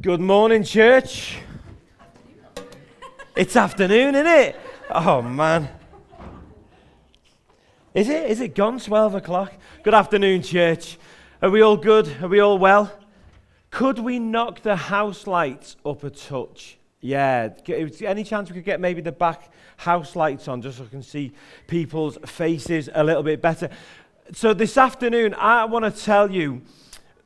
[0.00, 1.38] Good morning, church.
[3.34, 4.56] It's afternoon, isn't it?
[4.88, 5.68] Oh, man.
[7.94, 8.30] Is it?
[8.30, 9.52] Is it gone 12 o'clock?
[9.82, 10.98] Good afternoon, church.
[11.42, 12.22] Are we all good?
[12.22, 12.92] Are we all well?
[13.72, 16.78] Could we knock the house lights up a touch?
[17.00, 17.48] Yeah.
[17.66, 21.02] Any chance we could get maybe the back house lights on just so I can
[21.02, 21.32] see
[21.66, 23.68] people's faces a little bit better?
[24.32, 26.62] So, this afternoon, I want to tell you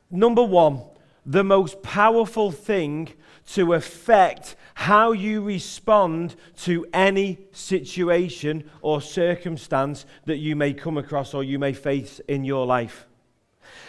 [0.09, 0.81] number one,
[1.25, 3.09] the most powerful thing
[3.45, 11.33] to affect how you respond to any situation or circumstance that you may come across
[11.33, 13.05] or you may face in your life.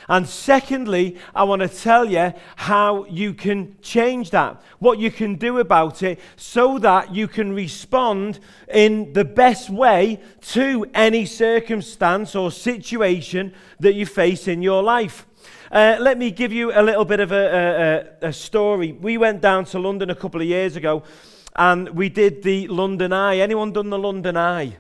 [0.09, 5.37] And secondly, I want to tell you how you can change that, what you can
[5.37, 10.21] do about it, so that you can respond in the best way
[10.53, 15.27] to any circumstance or situation that you face in your life.
[15.75, 18.93] Uh, let me give you a little bit of a, a, a story.
[18.93, 21.03] We went down to London a couple of years ago
[21.57, 23.39] and we did the London Eye.
[23.39, 24.77] Anyone done the London Eye?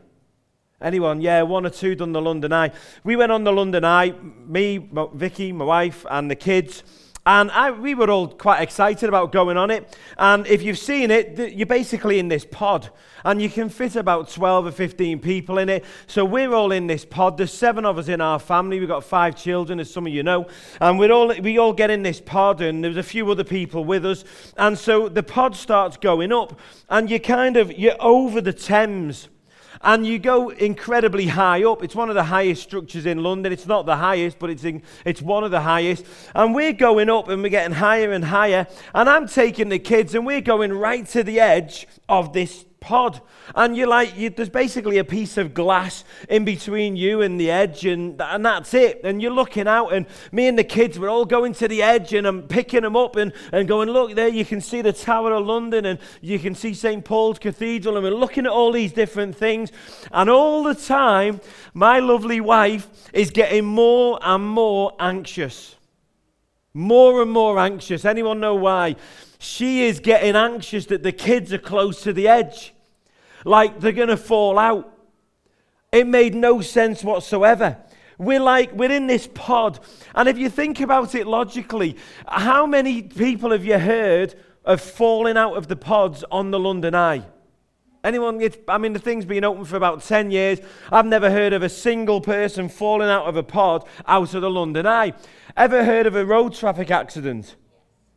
[0.81, 1.20] Anyone?
[1.20, 2.70] Yeah, one or two done the London Eye.
[3.03, 4.15] We went on the London Eye,
[4.47, 6.84] me, Vicky, my wife, and the kids.
[7.27, 9.97] And I, we were all quite excited about going on it.
[10.19, 12.91] And if you've seen it, you're basically in this pod.
[13.25, 15.86] And you can fit about 12 or 15 people in it.
[16.06, 17.39] So we're all in this pod.
[17.39, 18.78] There's seven of us in our family.
[18.78, 20.47] We've got five children, as some of you know.
[20.83, 23.86] And we're all, we all get in this pod, and there's a few other people
[23.86, 24.25] with us.
[24.59, 26.61] And so the pod starts going up.
[26.91, 29.28] And you're kind of, you're over the Thames
[29.85, 31.85] and you go incredibly high up.
[31.85, 33.53] It's one of the highest structures in London.
[33.53, 36.07] It's not the highest, but it's, in, it's one of the highest.
[36.35, 38.67] And we're going up and we're getting higher and higher.
[38.95, 43.23] And I'm taking the kids and we're going right to the edge of this pod.
[43.55, 47.51] And you're like, you, there's basically a piece of glass in between you and the
[47.51, 49.01] edge, and, and that's it.
[49.03, 52.12] And you're looking out, and me and the kids, we're all going to the edge,
[52.12, 55.33] and I'm picking them up and, and going, look, there you can see the Tower
[55.33, 57.05] of London, and you can see St.
[57.05, 59.73] Paul's Cathedral, and we're looking at all these different things.
[60.12, 61.41] And all the time,
[61.73, 65.77] my lovely wife is getting more and more anxious.
[66.75, 68.05] More and more anxious.
[68.05, 68.97] Anyone know why?
[69.39, 72.74] She is getting anxious that the kids are close to the edge
[73.44, 74.91] like they're going to fall out.
[75.93, 77.78] It made no sense whatsoever.
[78.19, 79.81] We're like, we're in this pod.
[80.15, 81.97] And if you think about it logically,
[82.27, 84.34] how many people have you heard
[84.65, 87.25] of falling out of the pods on the London Eye?
[88.05, 90.61] Anyone, I mean, the thing's been open for about 10 years.
[90.93, 94.50] I've never heard of a single person falling out of a pod out of the
[94.50, 95.15] London Eye.
[95.56, 97.56] Ever heard of a road traffic accident?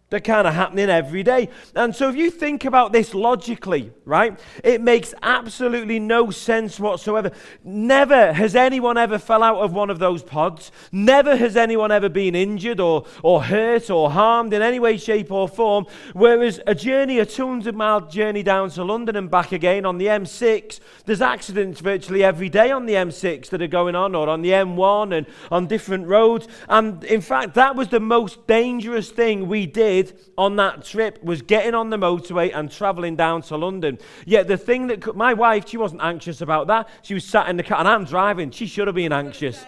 [0.10, 1.50] They're kind of happening every day.
[1.76, 7.32] And so, if you think about this logically, right, it makes absolutely no sense whatsoever.
[7.62, 10.72] Never has anyone ever fell out of one of those pods.
[10.94, 15.30] Never has anyone ever been injured or, or hurt or harmed in any way, shape,
[15.30, 15.86] or form.
[16.14, 20.06] Whereas a journey, a 200 mile journey down to London and back again on the
[20.06, 24.42] M6, there's accidents virtually every day on the M6 that are going on, or on
[24.42, 26.48] the M1 and on different roads.
[26.70, 31.24] And in fact, that was the most dangerous thing we did did on that trip
[31.24, 33.98] was getting on the motorway and traveling down to London.
[34.26, 36.88] Yet the thing that my wife, she wasn't anxious about that.
[37.02, 38.52] She was sat in the car, and I'm driving.
[38.52, 39.64] She should have been anxious.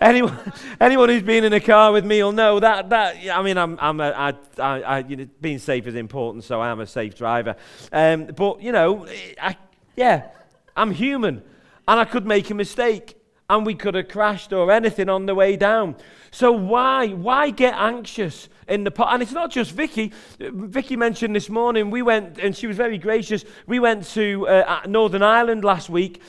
[0.00, 0.36] Anyone,
[0.80, 2.90] anyone who's been in a car with me will know that.
[2.90, 6.44] That I mean, I'm, I'm a, I, I, I, you know, being safe is important,
[6.44, 7.56] so I am a safe driver.
[7.92, 9.06] Um, but you know,
[9.40, 9.56] I,
[9.96, 10.28] yeah,
[10.76, 11.42] I'm human,
[11.86, 13.16] and I could make a mistake,
[13.48, 15.96] and we could have crashed or anything on the way down.
[16.30, 19.12] So why, why get anxious in the pot?
[19.12, 20.12] And it's not just Vicky.
[20.38, 24.80] Vicky mentioned this morning, we went, and she was very gracious, we went to uh,
[24.86, 26.20] Northern Ireland last week.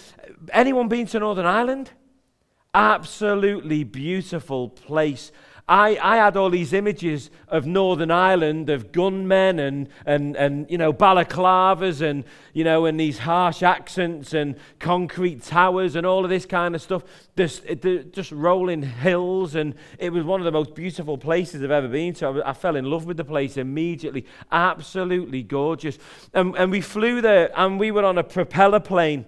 [0.52, 1.92] Anyone been to Northern Ireland?
[2.74, 5.32] Absolutely beautiful place.
[5.68, 10.78] I, I had all these images of Northern Ireland, of gunmen and, and, and, you
[10.78, 16.30] know, balaclavas and, you know, and these harsh accents and concrete towers and all of
[16.30, 17.04] this kind of stuff.
[17.36, 19.56] Just, it, just rolling hills.
[19.56, 22.28] And it was one of the most beautiful places I've ever been to.
[22.28, 24.28] I, I fell in love with the place immediately.
[24.52, 25.98] Absolutely gorgeous.
[26.36, 29.26] And, and we flew there and we were on a propeller plane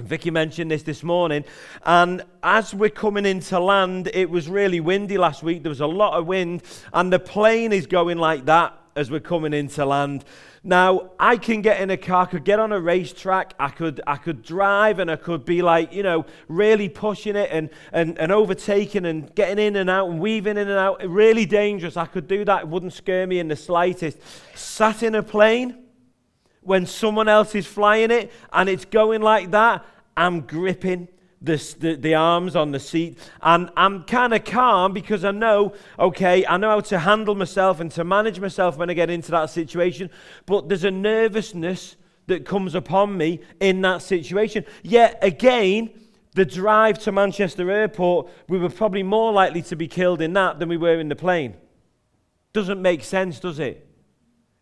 [0.00, 1.44] Vicky mentioned this this morning,
[1.84, 5.62] and as we're coming into land, it was really windy last week.
[5.62, 6.62] There was a lot of wind,
[6.92, 10.24] and the plane is going like that as we're coming into land.
[10.64, 14.00] Now, I can get in a car, I could get on a racetrack, I could,
[14.06, 18.18] I could drive, and I could be like, you know, really pushing it and, and,
[18.18, 21.06] and overtaking and getting in and out and weaving in and out.
[21.06, 21.96] Really dangerous.
[21.96, 24.18] I could do that, it wouldn't scare me in the slightest.
[24.54, 25.83] Sat in a plane
[26.64, 29.84] when someone else is flying it and it's going like that,
[30.16, 31.08] I'm gripping
[31.40, 33.18] the, the, the arms on the seat.
[33.42, 37.80] And I'm kind of calm because I know, okay, I know how to handle myself
[37.80, 40.10] and to manage myself when I get into that situation.
[40.46, 41.96] But there's a nervousness
[42.26, 44.64] that comes upon me in that situation.
[44.82, 45.90] Yet again,
[46.34, 50.58] the drive to Manchester Airport, we were probably more likely to be killed in that
[50.58, 51.54] than we were in the plane.
[52.52, 53.86] Doesn't make sense, does it?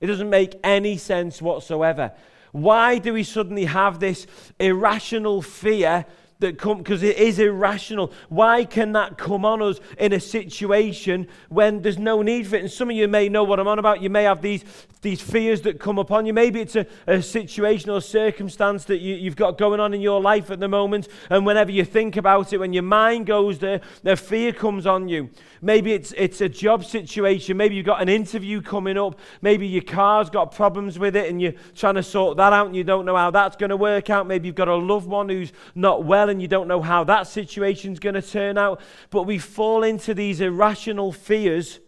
[0.02, 2.12] It doesn't make any sense whatsoever.
[2.50, 4.26] Why do we suddenly have this
[4.58, 6.04] irrational fear
[6.43, 8.12] that come because it is irrational.
[8.29, 12.61] Why can that come on us in a situation when there's no need for it?
[12.61, 14.03] And some of you may know what I'm on about.
[14.03, 14.65] You may have these,
[15.00, 16.33] these fears that come upon you.
[16.33, 20.21] Maybe it's a, a situation or circumstance that you, you've got going on in your
[20.21, 21.09] life at the moment.
[21.31, 25.09] And whenever you think about it, when your mind goes there, the fear comes on
[25.09, 25.31] you.
[25.65, 27.56] Maybe it's, it's a job situation.
[27.56, 29.19] Maybe you've got an interview coming up.
[29.41, 32.77] Maybe your car's got problems with it and you're trying to sort that out and
[32.77, 34.27] you don't know how that's going to work out.
[34.27, 37.29] Maybe you've got a loved one who's not well and you don't know how that
[37.29, 38.81] situation's going to turn out.
[39.11, 41.79] But we fall into these irrational fears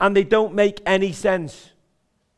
[0.00, 1.72] and they don't make any sense.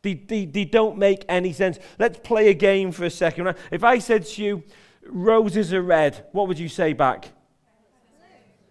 [0.02, 1.78] They, they, they don't make any sense.
[1.98, 3.54] Let's play a game for a second.
[3.70, 4.62] If I said to you,
[5.04, 7.28] roses are red, what would you say back?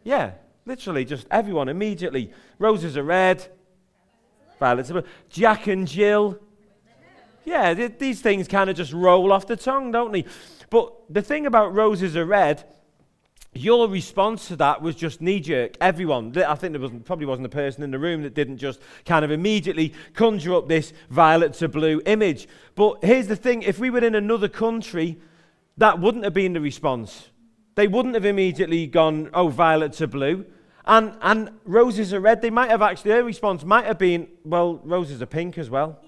[0.04, 0.32] Yeah,
[0.66, 2.32] literally, just everyone immediately.
[2.60, 3.46] Roses are red,
[4.58, 5.10] violets are blue.
[5.30, 6.40] Jack and Jill.
[7.44, 10.26] Yeah, th- these things kind of just roll off the tongue, don't they?
[10.70, 12.64] But the thing about roses are red,
[13.54, 15.78] your response to that was just knee jerk.
[15.82, 18.80] Everyone, I think there was, probably wasn't a person in the room that didn't just
[19.06, 22.48] kind of immediately conjure up this violet to blue image.
[22.76, 25.18] But here's the thing if we were in another country,
[25.78, 27.30] that wouldn't have been the response.
[27.76, 30.46] They wouldn't have immediately gone, oh, violet to blue.
[30.86, 32.42] And, and roses are red.
[32.42, 36.00] They might have actually, their response might have been, well, roses are pink as well,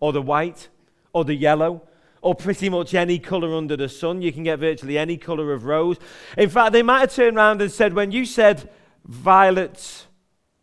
[0.00, 0.68] or the white,
[1.12, 1.82] or the yellow
[2.24, 4.22] or pretty much any colour under the sun.
[4.22, 5.98] You can get virtually any colour of rose.
[6.38, 8.70] In fact, they might have turned around and said, when you said
[9.04, 10.06] violets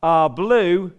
[0.01, 0.91] are blue,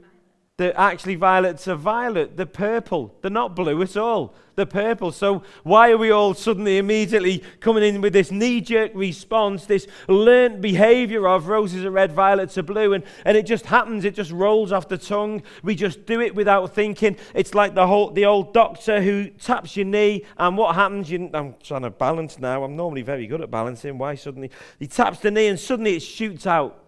[0.71, 2.37] actually violets are violet.
[2.37, 3.15] They're purple.
[3.21, 4.35] They're not blue at all.
[4.55, 5.13] They're purple.
[5.13, 10.61] So why are we all suddenly immediately coming in with this knee-jerk response, this learnt
[10.61, 14.05] behavior of roses are red, violets are blue, and, and it just happens.
[14.05, 15.43] It just rolls off the tongue.
[15.63, 17.17] We just do it without thinking.
[17.35, 21.11] It's like the whole the old doctor who taps your knee, and what happens?
[21.11, 22.63] You, I'm trying to balance now.
[22.63, 23.97] I'm normally very good at balancing.
[23.97, 26.82] Why suddenly he taps the knee and suddenly it shoots out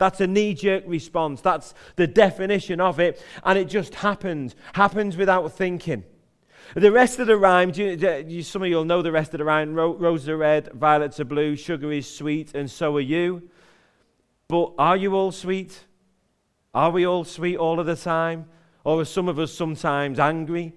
[0.00, 1.42] that's a knee jerk response.
[1.42, 3.22] That's the definition of it.
[3.44, 6.04] And it just happens, happens without thinking.
[6.74, 9.38] The rest of the rhyme, you, you, some of you will know the rest of
[9.38, 9.74] the rhyme.
[9.74, 13.50] Ro- roses are red, violets are blue, sugar is sweet, and so are you.
[14.48, 15.84] But are you all sweet?
[16.72, 18.46] Are we all sweet all of the time?
[18.84, 20.72] Or are some of us sometimes angry?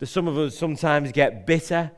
[0.00, 1.92] Do some of us sometimes get bitter?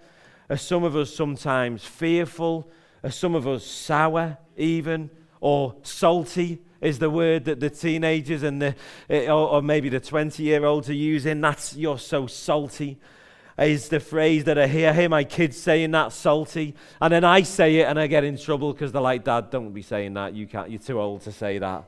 [0.50, 2.70] Are some of us sometimes fearful?
[3.02, 5.08] Are some of us sour even?
[5.40, 6.60] Or salty?
[6.80, 8.74] Is the word that the teenagers and the,
[9.08, 11.40] eh, or, or maybe the 20 year olds are using.
[11.40, 12.98] That's, you're so salty,
[13.58, 14.90] is the phrase that I hear.
[14.90, 16.74] I hear my kids saying that salty.
[17.00, 19.72] And then I say it and I get in trouble because they're like, Dad, don't
[19.72, 20.34] be saying that.
[20.34, 21.84] You can't, you're too old to say that.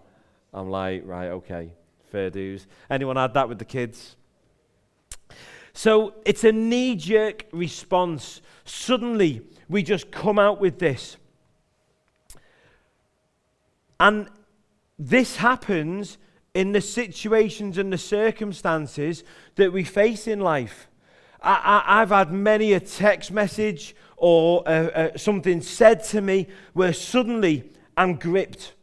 [0.53, 1.73] I'm like, right, okay,
[2.11, 2.67] fair dues.
[2.89, 4.17] Anyone had that with the kids?
[5.75, 8.41] So it's a knee jerk response.
[8.65, 11.17] Suddenly, we just come out with this.
[14.01, 14.29] And
[14.99, 16.19] this happens
[16.55, 19.23] in the situations and the circumstances
[19.57, 20.89] that we face in life.
[21.41, 26.93] I, have had many a text message or uh, uh, something said to me where
[26.93, 28.75] suddenly I'm gripped.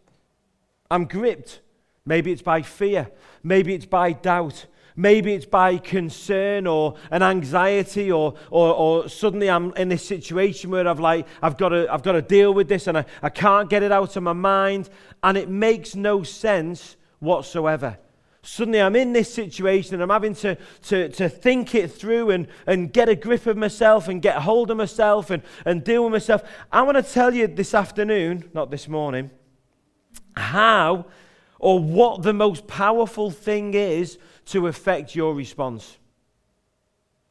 [0.90, 1.60] I'm gripped.
[2.06, 3.10] Maybe it's by fear.
[3.44, 4.68] Maybe it's by doubt.
[4.96, 10.70] Maybe it's by concern or an anxiety, or, or, or, suddenly I'm in this situation
[10.72, 13.30] where I've, like, I've, got to, I've got to deal with this and I, I
[13.30, 14.90] can't get it out of my mind,
[15.22, 17.98] and it makes no sense whatsoever.
[18.42, 22.48] Suddenly I'm in this situation and I'm having to, to, to think it through and,
[22.68, 26.14] and get a grip of myself and get hold of myself and, and deal with
[26.14, 26.44] myself.
[26.72, 29.32] I want to tell you this afternoon, not this morning,
[30.38, 31.08] how
[31.58, 35.98] or what the most powerful thing is to affect your response.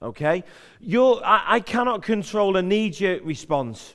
[0.02, 0.44] Okay?
[0.80, 3.94] You're, I, I cannot control a knee jerk response.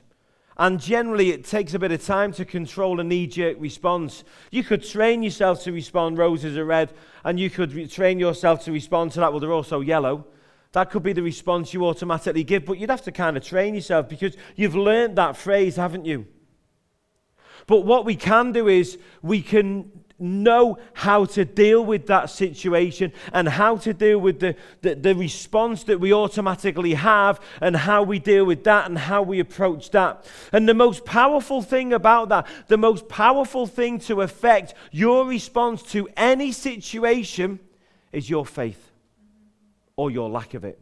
[0.56, 4.24] And generally, it takes a bit of time to control a knee jerk response.
[4.50, 6.92] You could train yourself to respond, roses are red,
[7.24, 10.26] and you could re- train yourself to respond to that, well, they're also yellow.
[10.72, 13.74] That could be the response you automatically give, but you'd have to kind of train
[13.74, 16.26] yourself because you've learned that phrase, haven't you?
[17.66, 23.12] But what we can do is we can know how to deal with that situation
[23.32, 28.02] and how to deal with the, the, the, response that we automatically have and how
[28.02, 30.24] we deal with that and how we approach that.
[30.52, 35.82] And the most powerful thing about that, the most powerful thing to affect your response
[35.92, 37.58] to any situation
[38.12, 38.90] is your faith
[39.96, 40.78] or your lack of it.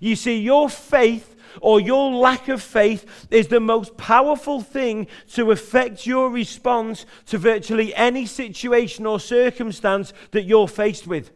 [0.00, 5.50] You see, your faith or your lack of faith is the most powerful thing to
[5.50, 11.32] affect your response to virtually any situation or circumstance that you're faced with.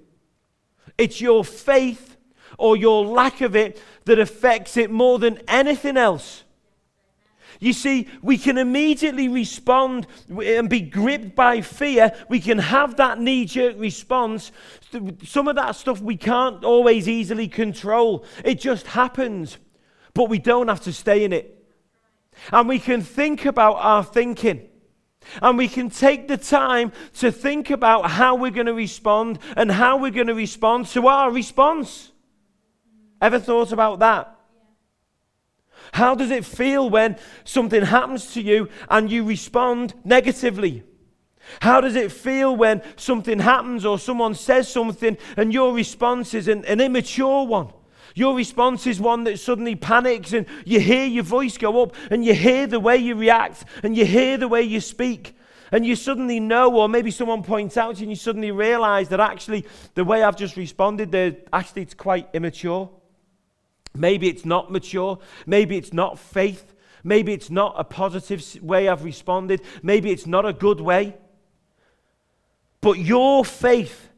[0.97, 2.17] It's your faith
[2.59, 6.44] or your lack of it that affects it more than anything else.
[7.61, 12.13] You see, we can immediately respond and be gripped by fear.
[12.29, 14.53] We can have that knee jerk response.
[15.25, 19.59] Some of that stuff we can't always easily control, it just happens
[20.15, 21.51] but we don't have to stay in it.
[22.53, 24.69] And we can think about our thinking.
[25.43, 29.71] And we can take the time to think about how we're going to respond and
[29.71, 32.13] how we're going to respond to our response.
[33.21, 34.34] Ever thought about that?
[35.93, 40.83] How does it feel when something happens to you and you respond negatively?
[41.61, 46.49] How does it feel when something happens or someone says something and your response is
[46.49, 47.69] an, an immature one?
[48.15, 52.25] Your response is one that suddenly panics, and you hear your voice go up, and
[52.25, 55.37] you hear the way you react, and you hear the way you speak.
[55.73, 59.09] And you suddenly know, or maybe someone points out to you, and you suddenly realize
[59.09, 62.89] that actually the way I've just responded there, actually it's quite immature.
[63.95, 65.19] Maybe it's not mature.
[65.47, 66.75] Maybe it's not faith.
[67.03, 69.61] Maybe it's not a positive way I've responded.
[69.83, 71.17] Maybe it's not a good way.
[72.81, 74.09] But your faith,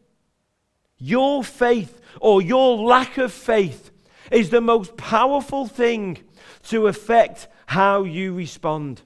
[0.99, 3.91] your faith or your lack of faith
[4.31, 6.19] is the most powerful thing
[6.65, 9.03] to affect how you respond.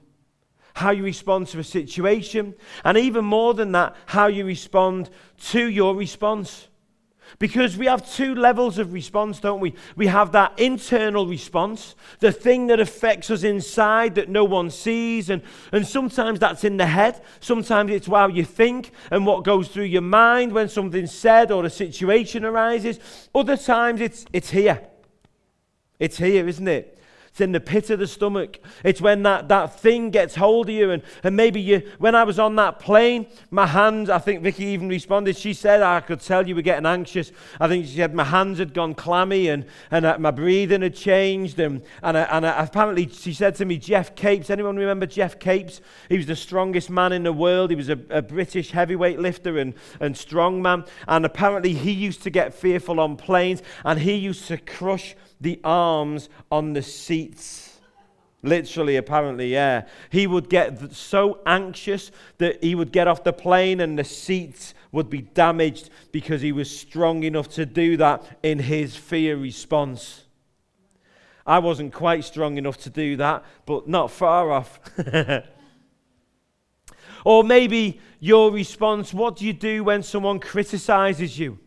[0.73, 5.09] How you respond to a situation, and even more than that, how you respond
[5.49, 6.69] to your response.
[7.39, 9.73] Because we have two levels of response, don't we?
[9.95, 15.29] We have that internal response, the thing that affects us inside that no one sees.
[15.29, 17.21] And, and sometimes that's in the head.
[17.39, 21.65] Sometimes it's how you think and what goes through your mind when something's said or
[21.65, 22.99] a situation arises.
[23.33, 24.81] Other times it's, it's here.
[25.99, 27.00] It's here, isn't it?
[27.31, 28.59] It's in the pit of the stomach.
[28.83, 30.91] It's when that, that thing gets hold of you.
[30.91, 34.65] And, and maybe you, when I was on that plane, my hands, I think Vicky
[34.65, 35.37] even responded.
[35.37, 37.31] She said, I could tell you were getting anxious.
[37.57, 40.93] I think she said my hands had gone clammy and, and uh, my breathing had
[40.93, 41.57] changed.
[41.57, 45.39] And, and, uh, and uh, apparently she said to me, Geoff Capes, anyone remember Geoff
[45.39, 45.79] Capes?
[46.09, 47.69] He was the strongest man in the world.
[47.69, 50.83] He was a, a British heavyweight lifter and, and strong man.
[51.07, 55.59] And apparently he used to get fearful on planes and he used to crush the
[55.63, 57.79] arms on the seats.
[58.43, 59.85] Literally, apparently, yeah.
[60.09, 64.73] He would get so anxious that he would get off the plane and the seats
[64.91, 70.23] would be damaged because he was strong enough to do that in his fear response.
[71.45, 74.79] I wasn't quite strong enough to do that, but not far off.
[77.25, 81.59] or maybe your response what do you do when someone criticizes you?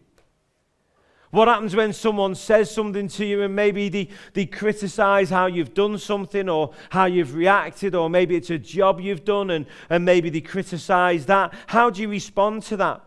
[1.35, 5.75] What happens when someone says something to you and maybe they, they criticize how you've
[5.75, 10.05] done something or how you've reacted, or maybe it's a job you've done and, and
[10.05, 11.53] maybe they criticize that?
[11.67, 13.03] How do you respond to that?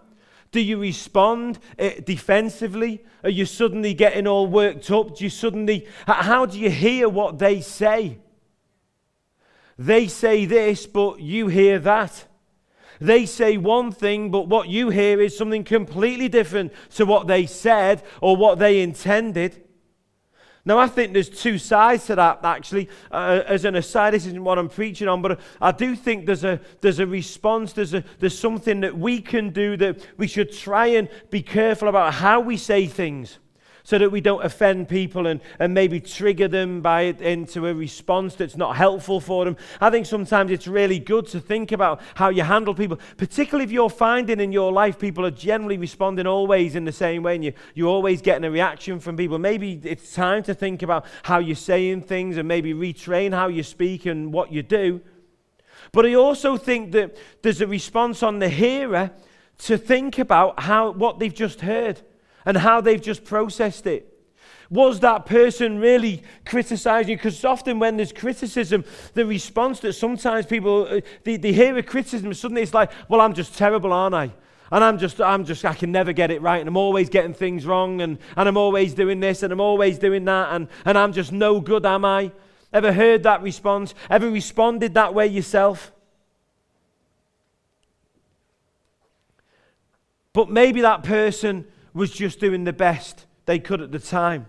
[0.51, 3.01] Do you respond uh, defensively?
[3.23, 5.15] Are you suddenly getting all worked up?
[5.15, 8.17] Do you suddenly, how do you hear what they say?
[9.79, 12.25] They say this, but you hear that.
[12.99, 17.45] They say one thing, but what you hear is something completely different to what they
[17.45, 19.63] said or what they intended.
[20.65, 22.89] Now, I think there's two sides to that, actually.
[23.09, 26.43] Uh, as an aside, this isn't what I'm preaching on, but I do think there's
[26.43, 30.51] a, there's a response, there's, a, there's something that we can do that we should
[30.51, 33.39] try and be careful about how we say things
[33.87, 38.35] so that we don't offend people and, and maybe trigger them by into a response
[38.35, 39.55] that's not helpful for them.
[39.79, 43.71] I think sometimes it's really good to think about how you handle people, particularly if
[43.71, 47.45] you're finding in your life people are generally responding always in the same way and
[47.45, 49.39] you, you're always getting a reaction from people.
[49.39, 53.63] Maybe it's time to think about how you're saying things and maybe retrain how you
[53.63, 54.99] speak and what you do.
[55.93, 59.11] But I also think that there's a response on the hearer
[59.59, 62.01] to think about how what they've just heard
[62.47, 64.13] and how they've just processed it.
[64.69, 67.17] Was that person really criticizing you?
[67.17, 71.83] Because often when there's criticism, the response that sometimes people uh, they, they hear a
[71.83, 74.31] criticism, suddenly it's like, well, I'm just terrible, aren't I?
[74.71, 77.33] And I'm just, I'm just, I can never get it right, and I'm always getting
[77.33, 80.97] things wrong, and, and I'm always doing this, and I'm always doing that, and, and
[80.97, 82.31] I'm just no good, am I?
[82.71, 83.93] Ever heard that response?
[84.09, 85.91] Ever responded that way yourself?
[90.31, 91.65] But maybe that person
[91.97, 94.45] was just doing the best they could at the time.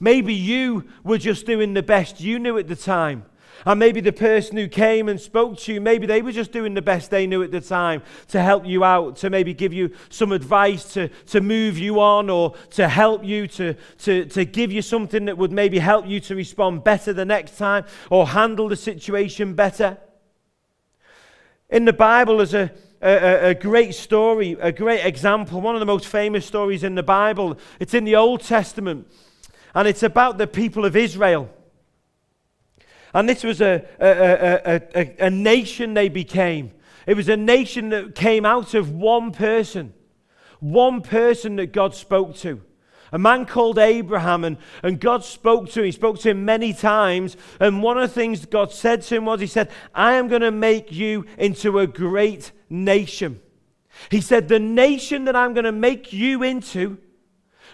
[0.00, 3.26] Maybe you were just doing the best you knew at the time.
[3.64, 6.74] And maybe the person who came and spoke to you, maybe they were just doing
[6.74, 9.92] the best they knew at the time to help you out, to maybe give you
[10.10, 14.72] some advice, to, to move you on, or to help you, to, to, to give
[14.72, 18.68] you something that would maybe help you to respond better the next time or handle
[18.68, 19.98] the situation better.
[21.70, 22.72] In the Bible, there's a,
[23.04, 27.02] a, a, great story, a great example, one of the most famous stories in the
[27.02, 27.58] Bible.
[27.78, 29.06] It's in the Old Testament,
[29.74, 31.50] and it's about the people of Israel.
[33.12, 36.72] And this was a, a, a, a, nation they became.
[37.06, 39.92] It was a nation that came out of one person,
[40.58, 42.62] one person that God spoke to.
[43.14, 45.86] A man called Abraham, and, and God spoke to him.
[45.86, 47.36] He spoke to him many times.
[47.60, 50.42] And one of the things God said to him was, He said, I am going
[50.42, 53.40] to make you into a great nation.
[54.10, 56.98] He said, The nation that I'm going to make you into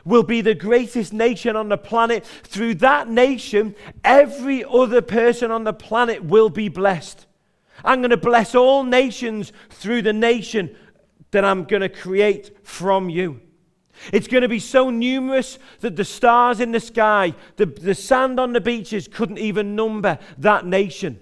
[0.04, 2.26] will be the greatest nation on the planet.
[2.26, 7.24] Through that nation, every other person on the planet will be blessed.
[7.82, 10.76] I'm going to bless all nations through the nation
[11.30, 13.40] that I'm going to create from you.
[14.12, 18.40] It's going to be so numerous that the stars in the sky, the, the sand
[18.40, 21.20] on the beaches couldn't even number that nation.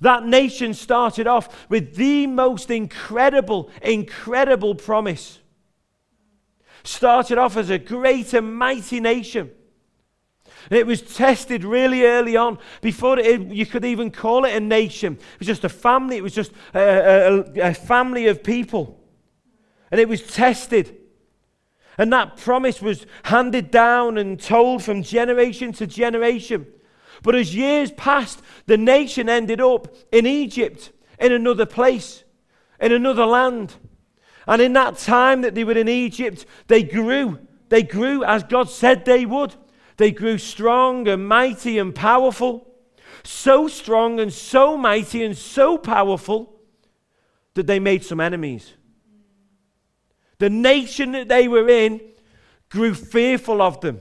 [0.00, 5.38] That nation started off with the most incredible, incredible promise
[6.88, 9.50] started off as a great and mighty nation.
[10.70, 14.60] And it was tested really early on before it, you could even call it a
[14.60, 15.14] nation.
[15.14, 18.98] It was just a family, it was just a, a, a family of people.
[19.90, 20.96] And it was tested.
[21.98, 26.66] And that promise was handed down and told from generation to generation.
[27.24, 32.22] But as years passed, the nation ended up in Egypt, in another place,
[32.80, 33.74] in another land.
[34.46, 37.40] And in that time that they were in Egypt, they grew.
[37.68, 39.56] They grew as God said they would.
[39.96, 42.72] They grew strong and mighty and powerful.
[43.24, 46.60] So strong and so mighty and so powerful
[47.54, 48.74] that they made some enemies.
[50.38, 52.00] The nation that they were in
[52.68, 54.00] grew fearful of them.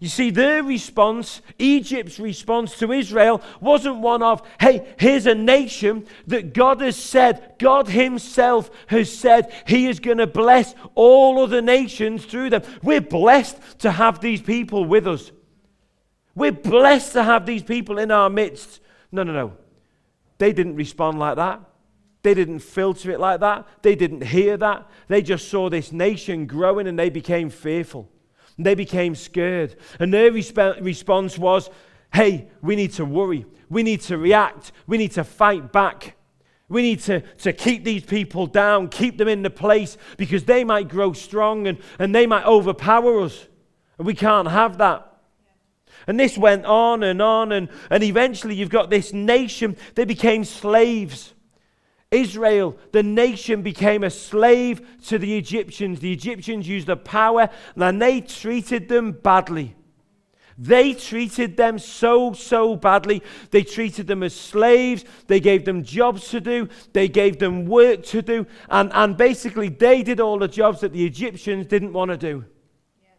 [0.00, 6.06] You see, their response, Egypt's response to Israel, wasn't one of, hey, here's a nation
[6.28, 11.60] that God has said, God Himself has said He is going to bless all other
[11.60, 12.62] nations through them.
[12.80, 15.32] We're blessed to have these people with us.
[16.36, 18.80] We're blessed to have these people in our midst.
[19.10, 19.56] No, no, no.
[20.38, 21.60] They didn't respond like that.
[22.28, 23.66] They didn't filter it like that.
[23.80, 24.86] They didn't hear that.
[25.06, 28.06] They just saw this nation growing and they became fearful.
[28.58, 29.76] They became scared.
[29.98, 31.70] And their resp- response was,
[32.12, 33.46] hey, we need to worry.
[33.70, 34.72] We need to react.
[34.86, 36.16] We need to fight back.
[36.68, 40.64] We need to, to keep these people down, keep them in the place because they
[40.64, 43.46] might grow strong and, and they might overpower us.
[43.96, 45.18] And we can't have that.
[46.06, 50.44] And this went on and on, and, and eventually you've got this nation, they became
[50.44, 51.32] slaves.
[52.10, 56.00] Israel, the nation, became a slave to the Egyptians.
[56.00, 59.74] The Egyptians used their power and they treated them badly.
[60.60, 63.22] They treated them so, so badly.
[63.52, 65.04] They treated them as slaves.
[65.28, 66.68] They gave them jobs to do.
[66.92, 68.44] They gave them work to do.
[68.68, 72.44] And, and basically, they did all the jobs that the Egyptians didn't want to do.
[73.00, 73.10] Yeah.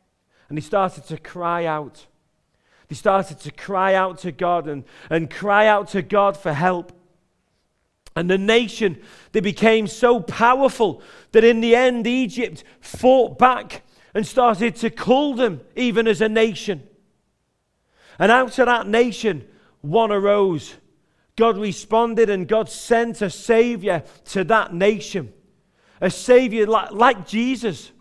[0.49, 2.07] And they started to cry out.
[2.89, 6.91] They started to cry out to God and, and cry out to God for help.
[8.19, 9.01] And the nation,
[9.31, 11.01] they became so powerful
[11.31, 13.81] that in the end, Egypt fought back
[14.13, 16.85] and started to call them even as a nation.
[18.19, 19.47] And out of that nation,
[19.79, 20.75] one arose.
[21.37, 25.31] God responded and God sent a savior to that nation.
[26.01, 27.93] A savior like, like Jesus.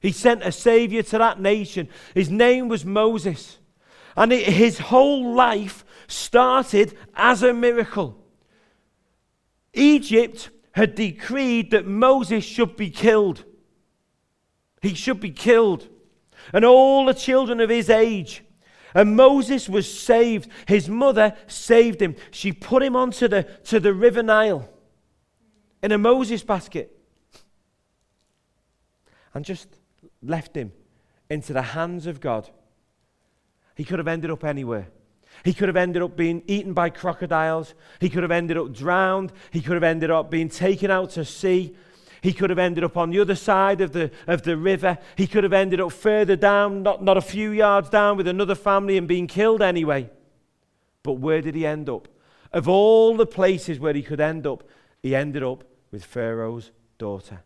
[0.00, 1.90] He sent a savior to that nation.
[2.14, 3.58] His name was Moses.
[4.16, 8.22] And it, his whole life started as a miracle.
[9.76, 13.44] Egypt had decreed that Moses should be killed.
[14.82, 15.88] He should be killed.
[16.52, 18.42] And all the children of his age.
[18.94, 20.50] And Moses was saved.
[20.66, 22.16] His mother saved him.
[22.30, 24.68] She put him onto the, to the river Nile
[25.82, 26.96] in a Moses basket
[29.34, 29.68] and just
[30.22, 30.72] left him
[31.28, 32.48] into the hands of God.
[33.74, 34.88] He could have ended up anywhere.
[35.44, 37.74] He could have ended up being eaten by crocodiles.
[38.00, 39.32] He could have ended up drowned.
[39.50, 41.76] He could have ended up being taken out to sea.
[42.20, 44.98] He could have ended up on the other side of the, of the river.
[45.16, 48.54] He could have ended up further down, not, not a few yards down, with another
[48.54, 50.10] family and being killed anyway.
[51.02, 52.08] But where did he end up?
[52.52, 54.64] Of all the places where he could end up,
[55.02, 57.42] he ended up with Pharaoh's daughter.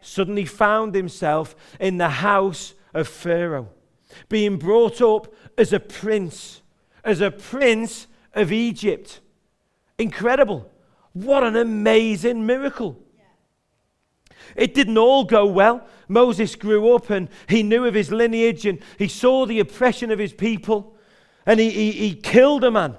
[0.00, 3.68] suddenly found himself in the house of Pharaoh,
[4.28, 6.61] being brought up as a prince,
[7.04, 9.20] as a prince of Egypt.
[9.98, 10.70] Incredible.
[11.12, 12.98] What an amazing miracle.
[14.56, 15.86] It didn't all go well.
[16.08, 20.18] Moses grew up and he knew of his lineage and he saw the oppression of
[20.18, 20.96] his people
[21.46, 22.96] and he, he, he killed a man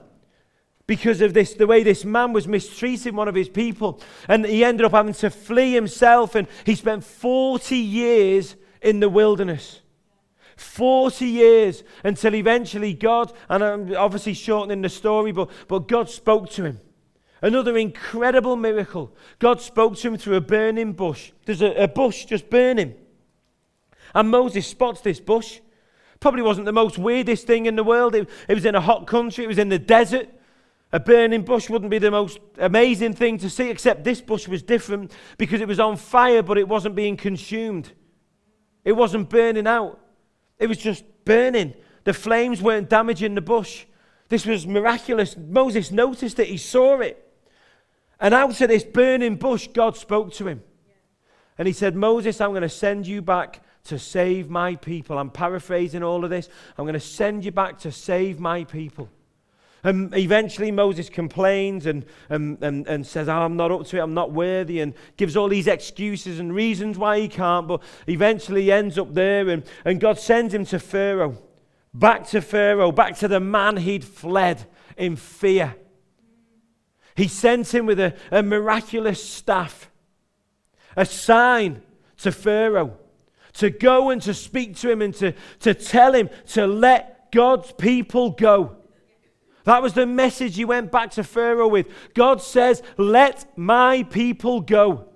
[0.88, 4.02] because of this, the way this man was mistreating one of his people.
[4.28, 9.10] And he ended up having to flee himself and he spent 40 years in the
[9.10, 9.80] wilderness.
[10.56, 16.50] 40 years until eventually God, and I'm obviously shortening the story, but, but God spoke
[16.52, 16.80] to him.
[17.42, 19.14] Another incredible miracle.
[19.40, 21.32] God spoke to him through a burning bush.
[21.46, 22.96] There's a, a bush just burning.
[24.16, 25.60] And Moses spots this bush.
[26.22, 28.16] Probably wasn't the most weirdest thing in the world.
[28.16, 30.30] It, it was in a hot country, it was in the desert.
[30.94, 34.62] A burning bush wouldn't be the most amazing thing to see, except this bush was
[34.62, 37.92] different because it was on fire, but it wasn't being consumed.
[38.86, 40.00] It wasn't burning out.
[40.60, 41.74] It was just burning.
[42.04, 43.86] The flames weren't damaging the bush.
[44.30, 45.38] This was miraculous.
[45.38, 47.20] Moses noticed it, he saw it.
[48.20, 50.64] And out of this burning bush, God spoke to him.
[51.58, 55.18] And he said, Moses, I'm going to send you back to save my people.
[55.18, 56.50] I'm paraphrasing all of this.
[56.78, 59.10] I'm going to send you back to save my people.
[59.84, 64.00] And eventually Moses complains and, and, and, and says, oh, I'm not up to it,
[64.00, 68.64] I'm not worthy, and gives all these excuses and reasons why he can't, but eventually
[68.64, 71.38] he ends up there, and, and God sends him to Pharaoh.
[71.94, 74.66] Back to Pharaoh, back to the man he'd fled
[74.96, 75.76] in fear.
[77.16, 79.92] He sent him with a, a miraculous staff,
[80.96, 81.82] a sign
[82.18, 82.98] to Pharaoh
[83.54, 87.72] to go and to speak to him and to, to tell him to let God's
[87.74, 88.78] people go.
[89.64, 91.88] That was the message he went back to Pharaoh with.
[92.14, 95.08] God says, Let my people go.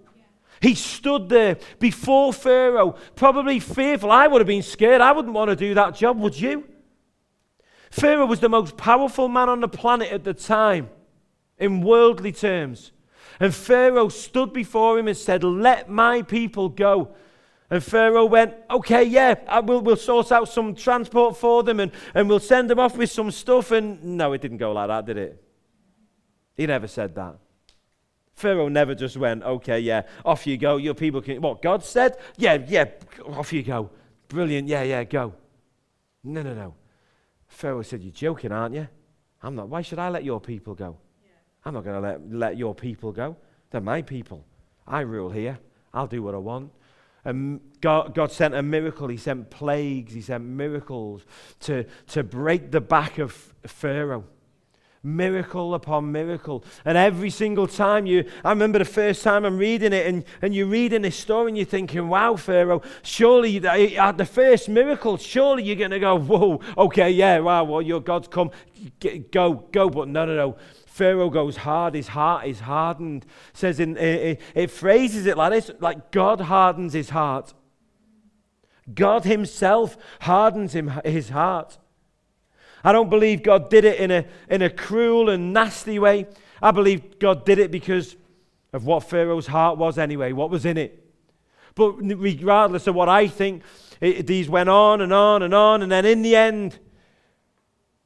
[0.61, 4.11] He stood there before Pharaoh, probably fearful.
[4.11, 5.01] I would have been scared.
[5.01, 6.67] I wouldn't want to do that job, would you?
[7.91, 10.89] Pharaoh was the most powerful man on the planet at the time,
[11.57, 12.91] in worldly terms.
[13.39, 17.15] And Pharaoh stood before him and said, Let my people go.
[17.69, 21.79] And Pharaoh went, Okay, yeah, uh, I will, we'll sort out some transport for them
[21.79, 23.71] and, and we'll send them off with some stuff.
[23.71, 25.43] And no, it didn't go like that, did it?
[26.55, 27.37] He never said that.
[28.33, 30.77] Pharaoh never just went, Okay, yeah, off you go.
[30.77, 31.41] Your people can.
[31.41, 32.17] What, God said?
[32.37, 32.85] Yeah, yeah,
[33.25, 33.89] off you go.
[34.27, 35.33] Brilliant, yeah, yeah, go.
[36.23, 36.73] No, no, no.
[37.47, 38.87] Pharaoh said, You're joking, aren't you?
[39.41, 39.69] I'm not.
[39.69, 40.97] Why should I let your people go?
[41.21, 41.29] Yeah.
[41.65, 43.35] I'm not going to let, let your people go.
[43.69, 44.45] They're my people.
[44.87, 45.59] I rule here.
[45.93, 46.71] I'll do what I want.
[47.81, 49.07] God, God sent a miracle.
[49.07, 50.13] He sent plagues.
[50.13, 51.23] He sent miracles
[51.61, 53.31] to, to break the back of
[53.65, 54.25] Pharaoh
[55.07, 56.63] miracle upon miracle.
[56.85, 60.53] And every single time you, I remember the first time I'm reading it, and, and
[60.53, 65.17] you're reading this story and you're thinking, wow, Pharaoh, surely at uh, the first miracle,
[65.17, 68.51] surely you're going to go, whoa, okay, yeah, wow, well, your God's come,
[69.31, 69.89] go, go.
[69.89, 70.57] But no, no, no.
[70.97, 73.23] Pharaoh goes hard, his heart is hardened.
[73.53, 77.53] says in it, it phrases it like this, like God hardens his heart.
[78.91, 81.77] God himself hardens him, his heart.
[82.83, 86.25] I don't believe God did it in a, in a cruel and nasty way.
[86.63, 88.15] I believe God did it because
[88.73, 91.05] of what Pharaoh's heart was anyway, what was in it.
[91.75, 93.61] But regardless of what I think,
[94.01, 95.83] it, these went on and on and on.
[95.83, 96.79] And then in the end,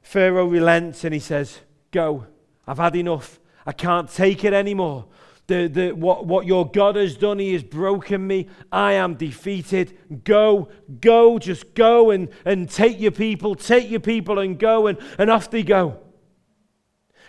[0.02, 2.26] Pharaoh relents and he says, Go.
[2.66, 3.40] I've had enough.
[3.66, 5.06] I can't take it anymore.
[5.46, 8.48] The, the, what, what your God has done, He has broken me.
[8.70, 10.24] I am defeated.
[10.24, 10.68] Go,
[11.00, 15.30] go, just go and, and take your people, take your people and go, and, and
[15.30, 15.98] off they go.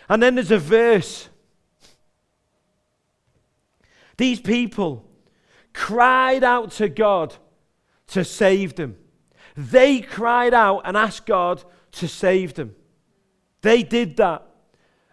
[0.08, 1.28] And then there's a verse.
[4.16, 5.08] These people
[5.72, 7.34] cried out to God
[8.08, 8.96] to save them.
[9.56, 12.74] They cried out and asked God to save them.
[13.62, 14.46] They did that.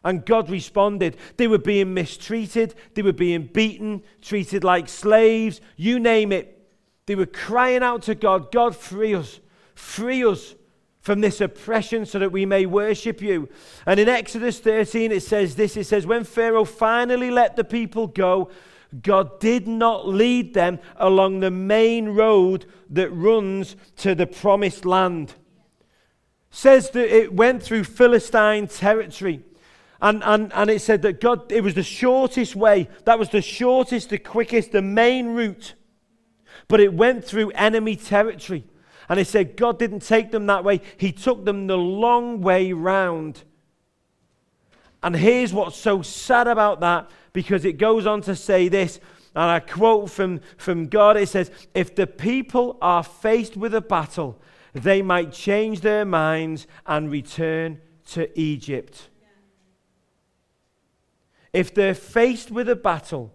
[0.03, 1.17] And God responded.
[1.37, 6.57] They were being mistreated, they were being beaten, treated like slaves, you name it.
[7.05, 9.39] They were crying out to God, God, free us,
[9.75, 10.55] free us
[11.01, 13.49] from this oppression so that we may worship you.
[13.85, 18.07] And in Exodus 13, it says this it says, When Pharaoh finally let the people
[18.07, 18.49] go,
[19.01, 25.33] God did not lead them along the main road that runs to the promised land.
[26.49, 29.43] Says that it went through Philistine territory.
[30.01, 32.89] And, and, and it said that God, it was the shortest way.
[33.05, 35.75] That was the shortest, the quickest, the main route.
[36.67, 38.63] But it went through enemy territory.
[39.09, 42.73] And it said God didn't take them that way, He took them the long way
[42.73, 43.43] round.
[45.03, 48.99] And here's what's so sad about that because it goes on to say this
[49.33, 53.81] and I quote from, from God it says, If the people are faced with a
[53.81, 54.41] battle,
[54.73, 59.09] they might change their minds and return to Egypt.
[61.53, 63.33] If they're faced with a battle,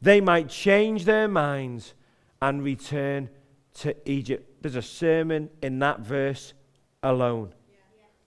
[0.00, 1.94] they might change their minds
[2.40, 3.30] and return
[3.80, 4.62] to Egypt.
[4.62, 6.52] There's a sermon in that verse
[7.02, 7.52] alone.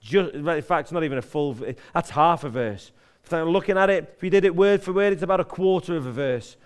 [0.02, 1.56] Just, in fact, it's not even a full,
[1.94, 2.92] that's half a verse.
[3.32, 6.06] Looking at it, if you did it word for word, it's about a quarter of
[6.06, 6.58] a verse.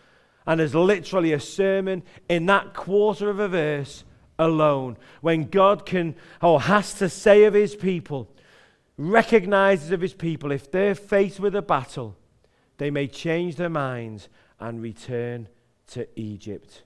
[0.48, 4.04] And there's literally a sermon in that quarter of a verse
[4.40, 4.98] alone.
[5.22, 8.30] When God can or has to say of his people,
[8.98, 12.16] recognizes of his people, if they're faced with a battle,
[12.78, 15.48] they may change their minds and return
[15.88, 16.84] to Egypt.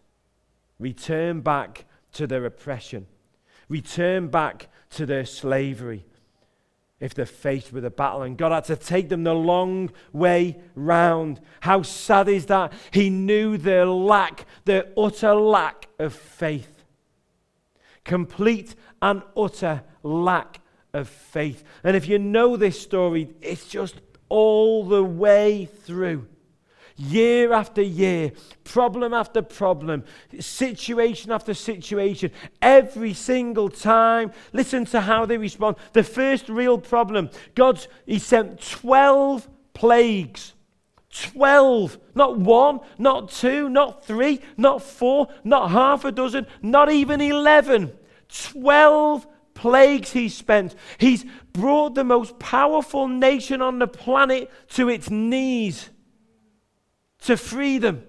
[0.80, 3.08] Return back to their oppression.
[3.68, 6.06] Return back to their slavery
[7.00, 8.24] if they're faced with a battle.
[8.24, 11.40] And God had to take them the long way round.
[11.62, 12.74] How sad is that?
[12.92, 16.84] He knew their lack, their utter lack of faith.
[18.04, 20.62] Complete and utter lack
[20.94, 21.64] of faith.
[21.84, 23.96] And if you know this story, it's just
[24.30, 26.28] all the way through
[27.00, 28.32] year after year,
[28.64, 30.04] problem after problem,
[30.40, 34.32] situation after situation, every single time.
[34.52, 35.78] Listen to how they respond.
[35.94, 40.54] The first real problem, God's, He sent 12 plagues.
[41.12, 47.20] 12, not one, not two, not three, not four, not half a dozen, not even
[47.20, 47.92] 11.
[48.52, 49.26] 12
[49.60, 50.74] plagues he spent.
[50.98, 55.90] He's brought the most powerful nation on the planet to its knees
[57.24, 58.04] to free them.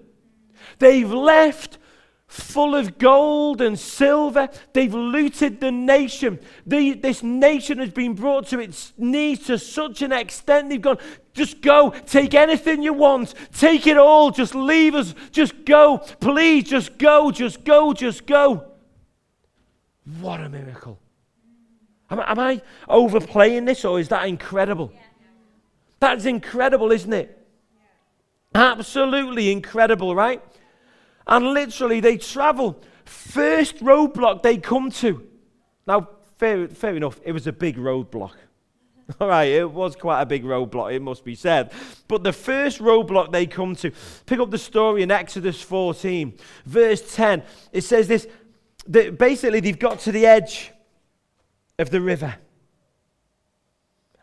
[0.79, 1.77] They've left
[2.25, 4.47] full of gold and silver.
[4.71, 6.39] They've looted the nation.
[6.65, 10.99] The, this nation has been brought to its knees to such an extent they've gone,
[11.33, 16.63] just go, take anything you want, take it all, just leave us, just go, please,
[16.63, 18.71] just go, just go, just go.
[20.21, 21.00] What a miracle.
[22.11, 24.91] Am, am I overplaying this or is that incredible?
[25.99, 27.37] That's incredible, isn't it?
[28.53, 30.43] Absolutely incredible, right?
[31.25, 32.81] And literally, they travel.
[33.05, 35.25] First roadblock they come to.
[35.87, 38.33] Now, fair, fair enough, it was a big roadblock.
[39.19, 41.71] All right, it was quite a big roadblock, it must be said.
[42.07, 43.91] But the first roadblock they come to,
[44.25, 46.33] pick up the story in Exodus 14,
[46.65, 47.43] verse 10.
[47.71, 48.27] It says this
[48.87, 50.71] that basically, they've got to the edge
[51.81, 52.35] of the river.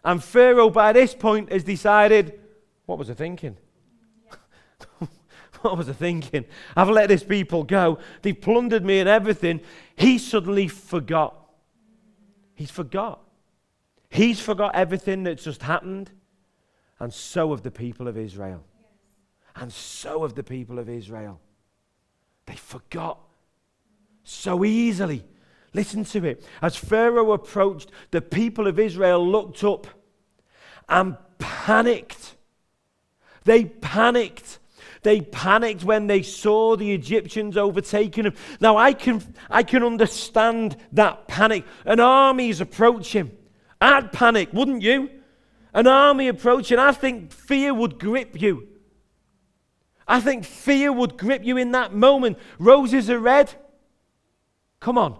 [0.05, 2.41] And Pharaoh, by this point, has decided
[2.87, 3.57] what was I thinking?
[5.61, 6.47] what was I thinking?
[6.75, 7.99] I've let this people go.
[8.23, 9.61] They've plundered me and everything.
[9.97, 11.37] He suddenly forgot.
[12.55, 13.21] He's forgot.
[14.09, 16.11] He's forgot everything that's just happened.
[16.99, 18.65] And so have the people of Israel.
[19.55, 21.41] And so have the people of Israel.
[22.47, 23.21] They forgot
[24.25, 25.25] so easily.
[25.75, 26.45] Listen to it.
[26.63, 29.87] As Pharaoh approached, the people of Israel looked up
[30.89, 32.37] and panicked.
[33.45, 34.59] They panicked
[35.03, 38.35] they panicked when they saw the Egyptians overtaking them.
[38.61, 41.65] Now, I can, I can understand that panic.
[41.85, 43.31] An army is approaching.
[43.81, 45.11] I'd panic, wouldn't you?
[45.73, 46.79] An army approaching.
[46.79, 48.69] I think fear would grip you.
[50.07, 52.39] I think fear would grip you in that moment.
[52.59, 53.55] Roses are red.
[54.81, 55.19] Come on.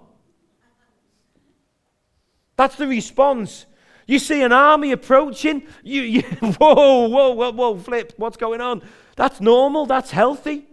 [2.59, 3.67] That's the response.
[4.05, 5.63] You see an army approaching.
[5.85, 8.15] You, you whoa, whoa, whoa, whoa, flip.
[8.17, 8.83] What's going on?
[9.15, 10.67] That's normal, that's healthy.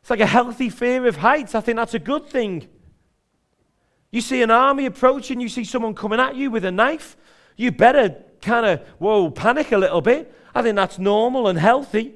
[0.00, 1.54] It's like a healthy fear of heights.
[1.54, 2.66] I think that's a good thing.
[4.10, 7.18] You see an army approaching, you see someone coming at you with a knife,
[7.56, 10.34] you better kind of, whoa, panic a little bit.
[10.54, 12.14] I think that's normal and healthy.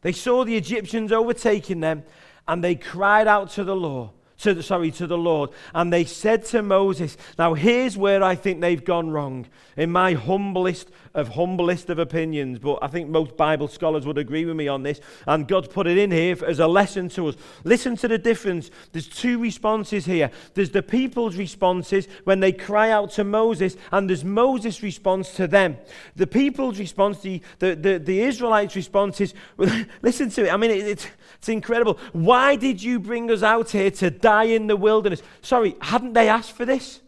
[0.00, 2.04] They saw the Egyptians overtaking them
[2.50, 4.10] and they cried out to the Lord
[4.40, 5.50] to the, sorry, to the Lord.
[5.74, 10.14] And they said to Moses, now here's where I think they've gone wrong, in my
[10.14, 14.68] humblest of humblest of opinions, but I think most Bible scholars would agree with me
[14.68, 15.00] on this.
[15.26, 17.36] And God's put it in here as a lesson to us.
[17.64, 18.70] Listen to the difference.
[18.92, 20.30] There's two responses here.
[20.54, 25.48] There's the people's responses when they cry out to Moses, and there's Moses' response to
[25.48, 25.76] them.
[26.14, 29.34] The people's response, the, the, the, the Israelites' response is,
[30.02, 30.52] listen to it.
[30.52, 31.06] I mean, it, it's,
[31.40, 31.98] it's incredible.
[32.12, 35.22] Why did you bring us out here to die in the wilderness?
[35.40, 37.00] Sorry, hadn't they asked for this?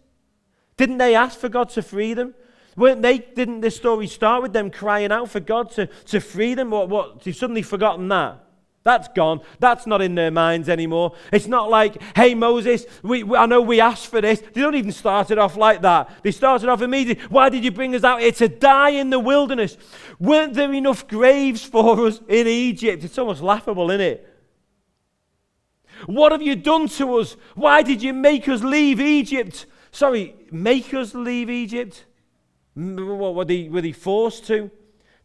[0.78, 2.34] Didn't they ask for God to free them?
[2.74, 6.54] Weren't they, didn't this story start with them crying out for God to, to free
[6.54, 6.70] them?
[6.70, 8.42] What, what, you've suddenly forgotten that?
[8.84, 9.40] That's gone.
[9.60, 11.14] That's not in their minds anymore.
[11.32, 14.40] It's not like, hey, Moses, we, we, I know we asked for this.
[14.40, 16.10] They don't even start it off like that.
[16.24, 17.24] They started off immediately.
[17.26, 19.76] Why did you bring us out here to die in the wilderness?
[20.18, 23.04] Weren't there enough graves for us in Egypt?
[23.04, 24.28] It's almost laughable, isn't it?
[26.06, 27.36] What have you done to us?
[27.54, 29.66] Why did you make us leave Egypt?
[29.92, 32.04] Sorry, make us leave Egypt?
[32.74, 34.72] What, were, they, were they forced to?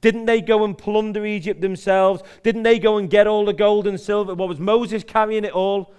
[0.02, 2.22] Didn't they go and plunder Egypt themselves?
[2.44, 4.36] Didn't they go and get all the gold and silver?
[4.36, 5.94] What was Moses carrying it all?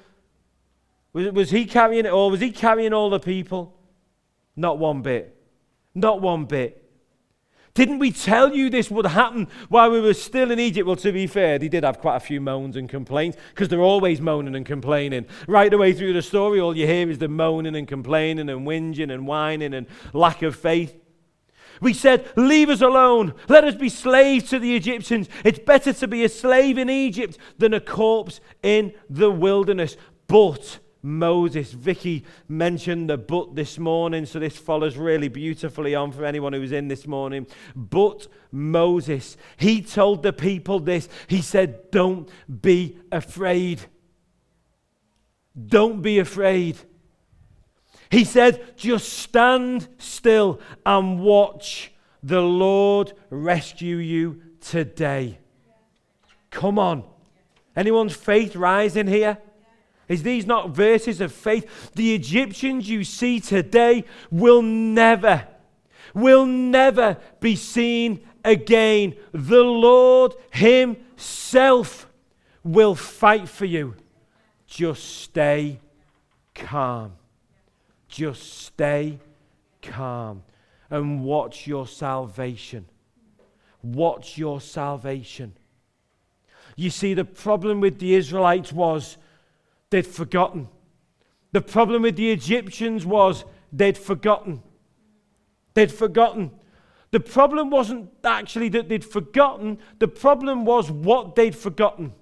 [1.12, 2.30] Was, was he carrying it all?
[2.30, 3.74] Was he carrying all the people?
[4.54, 5.36] Not one bit.
[5.94, 6.84] Not one bit.
[7.74, 10.86] Didn't we tell you this would happen while we were still in Egypt?
[10.86, 13.80] Well, to be fair, they did have quite a few moans and complaints because they're
[13.80, 15.26] always moaning and complaining.
[15.46, 18.66] Right the way through the story, all you hear is the moaning and complaining and
[18.66, 20.96] whinging and whining and lack of faith.
[21.80, 23.34] We said, Leave us alone.
[23.48, 25.28] Let us be slaves to the Egyptians.
[25.44, 29.96] It's better to be a slave in Egypt than a corpse in the wilderness.
[30.26, 36.24] But Moses, Vicky mentioned the but this morning, so this follows really beautifully on for
[36.24, 37.46] anyone who was in this morning.
[37.76, 41.08] But Moses, he told the people this.
[41.28, 42.28] He said, Don't
[42.62, 43.80] be afraid.
[45.66, 46.76] Don't be afraid.
[48.10, 51.92] He said, just stand still and watch
[52.22, 55.38] the Lord rescue you today.
[56.50, 57.04] Come on.
[57.76, 59.38] Anyone's faith rising here?
[60.08, 61.92] Is these not verses of faith?
[61.92, 65.46] The Egyptians you see today will never,
[66.14, 69.14] will never be seen again.
[69.32, 72.08] The Lord Himself
[72.64, 73.96] will fight for you.
[74.66, 75.78] Just stay
[76.54, 77.17] calm.
[78.18, 79.20] Just stay
[79.80, 80.42] calm
[80.90, 82.84] and watch your salvation.
[83.80, 85.52] Watch your salvation.
[86.74, 89.18] You see, the problem with the Israelites was
[89.90, 90.66] they'd forgotten.
[91.52, 94.64] The problem with the Egyptians was they'd forgotten.
[95.74, 96.50] They'd forgotten.
[97.12, 102.14] The problem wasn't actually that they'd forgotten, the problem was what they'd forgotten.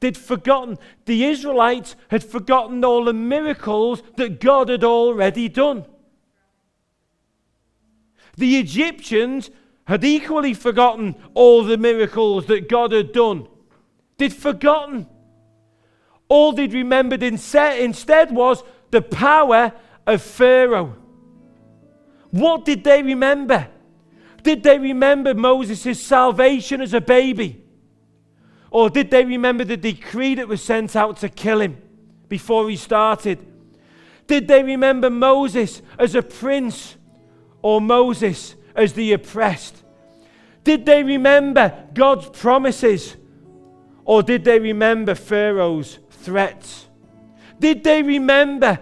[0.00, 5.86] They'd forgotten, the Israelites had forgotten all the miracles that God had already done.
[8.36, 9.50] The Egyptians
[9.84, 13.48] had equally forgotten all the miracles that God had done.
[14.18, 15.08] They'd forgotten.
[16.28, 19.72] All they'd remembered instead was the power
[20.06, 20.94] of Pharaoh.
[22.30, 23.68] What did they remember?
[24.42, 27.64] Did they remember Moses' salvation as a baby?
[28.70, 31.78] Or did they remember the decree that was sent out to kill him
[32.28, 33.38] before he started?
[34.26, 36.96] Did they remember Moses as a prince
[37.62, 39.82] or Moses as the oppressed?
[40.64, 43.16] Did they remember God's promises
[44.04, 46.86] or did they remember Pharaoh's threats?
[47.58, 48.78] Did they remember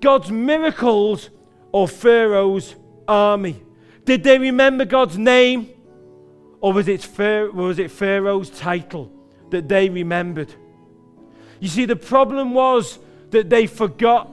[0.00, 1.30] God's miracles
[1.70, 2.74] or Pharaoh's
[3.06, 3.62] army?
[4.04, 5.70] Did they remember God's name
[6.60, 9.12] or was it, Pharaoh's title?
[9.50, 10.54] That they remembered.
[11.60, 12.98] You see, the problem was
[13.30, 14.30] that they forgot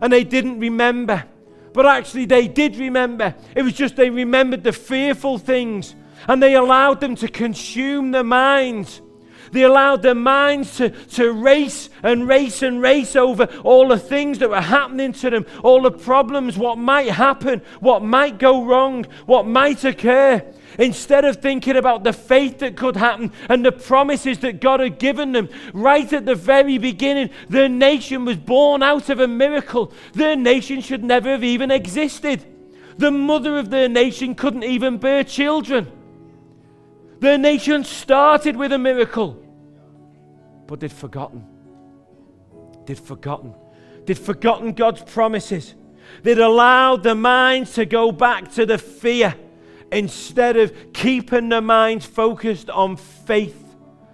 [0.00, 1.24] and they didn't remember.
[1.72, 3.34] But actually, they did remember.
[3.56, 5.94] It was just they remembered the fearful things
[6.28, 9.00] and they allowed them to consume their minds.
[9.52, 14.38] They allowed their minds to, to race and race and race over all the things
[14.38, 19.04] that were happening to them, all the problems, what might happen, what might go wrong,
[19.26, 20.44] what might occur.
[20.78, 24.98] Instead of thinking about the faith that could happen and the promises that God had
[24.98, 29.92] given them, right at the very beginning, their nation was born out of a miracle.
[30.12, 32.44] Their nation should never have even existed.
[32.96, 35.90] The mother of their nation couldn't even bear children.
[37.20, 39.42] Their nation started with a miracle,
[40.66, 41.44] but they'd forgotten.
[42.86, 43.54] They'd forgotten.
[44.04, 45.74] They'd forgotten God's promises.
[46.22, 49.34] They'd allowed their minds to go back to the fear
[49.92, 53.60] instead of keeping their minds focused on faith.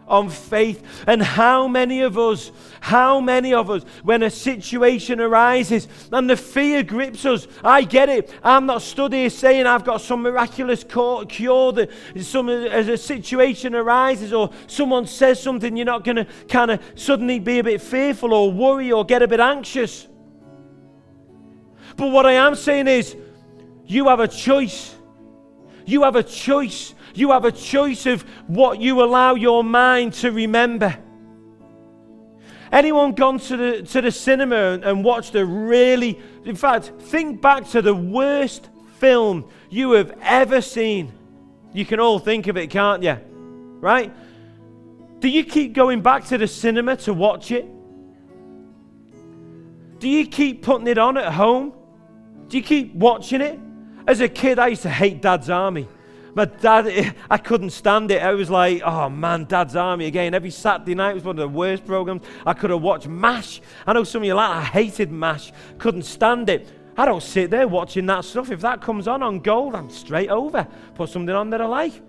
[0.06, 0.82] On faith.
[1.06, 6.36] And how many of us, how many of us, when a situation arises and the
[6.36, 8.34] fear grips us, I get it.
[8.42, 11.90] I'm not stood here saying I've got some miraculous cure that
[12.22, 16.82] some, as a situation arises or someone says something, you're not going to kind of
[16.96, 20.08] suddenly be a bit fearful or worry or get a bit anxious.
[21.96, 23.14] But what I am saying is,
[23.86, 24.96] you have a choice.
[25.90, 26.94] You have a choice.
[27.14, 30.96] You have a choice of what you allow your mind to remember.
[32.70, 37.68] Anyone gone to the, to the cinema and watched a really, in fact, think back
[37.70, 41.12] to the worst film you have ever seen.
[41.72, 43.18] You can all think of it, can't you?
[43.80, 44.14] Right?
[45.18, 47.66] Do you keep going back to the cinema to watch it?
[49.98, 51.72] Do you keep putting it on at home?
[52.46, 53.58] Do you keep watching it?
[54.10, 55.86] As a kid, I used to hate Dad's Army.
[56.34, 58.20] My dad, I couldn't stand it.
[58.20, 60.34] I was like, oh man, Dad's Army again.
[60.34, 62.22] Every Saturday night was one of the worst programs.
[62.44, 63.60] I could have watched MASH.
[63.86, 65.52] I know some of you like, I hated MASH.
[65.78, 66.68] Couldn't stand it.
[66.96, 68.50] I don't sit there watching that stuff.
[68.50, 70.66] If that comes on on gold, I'm straight over.
[70.96, 72.02] Put something on that I like.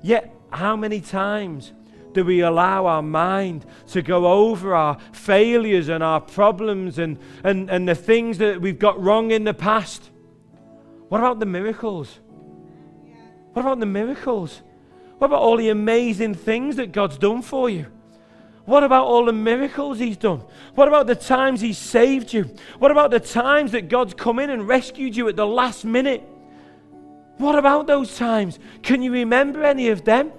[0.00, 1.72] Yet, how many times
[2.12, 7.68] do we allow our mind to go over our failures and our problems and, and,
[7.68, 10.12] and the things that we've got wrong in the past?
[11.08, 12.20] What about the miracles?
[13.52, 14.62] What about the miracles?
[15.18, 17.86] What about all the amazing things that God's done for you?
[18.64, 20.42] What about all the miracles He's done?
[20.74, 22.50] What about the times he saved you?
[22.78, 26.22] What about the times that God's come in and rescued you at the last minute?
[27.38, 28.58] What about those times?
[28.82, 30.32] Can you remember any of them?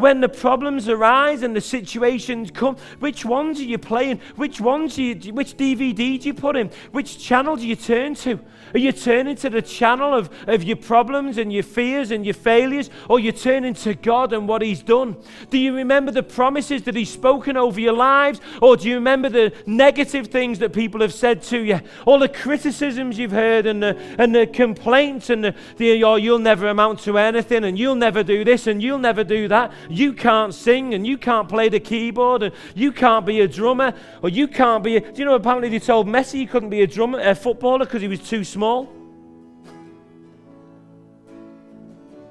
[0.00, 4.20] When the problems arise and the situations come, which ones are you playing?
[4.36, 6.70] Which ones you, which DVD do you put in?
[6.92, 8.40] Which channel do you turn to?
[8.72, 12.34] Are you turning to the channel of, of your problems and your fears and your
[12.34, 12.88] failures?
[13.08, 15.16] Or you turning to God and what He's done?
[15.50, 18.40] Do you remember the promises that He's spoken over your lives?
[18.62, 21.80] Or do you remember the negative things that people have said to you?
[22.06, 26.38] All the criticisms you've heard and the, and the complaints and the, the oh, you'll
[26.38, 30.12] never amount to anything and you'll never do this and you'll never do that you
[30.12, 34.28] can't sing and you can't play the keyboard and you can't be a drummer or
[34.28, 34.96] you can't be.
[34.96, 37.84] A, do you know apparently they told Messi he couldn't be a drummer, a footballer
[37.84, 38.84] because he was too small.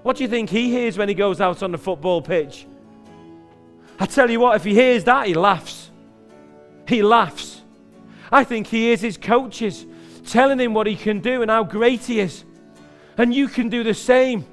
[0.04, 2.66] What do you think he hears when he goes out on the football pitch?
[4.00, 5.92] I tell you what, if he hears that, he laughs.
[6.88, 7.62] He laughs.
[8.32, 9.86] I think he hears his coaches
[10.26, 12.46] telling him what he can do and how great he is.
[13.18, 14.46] And you can do the same.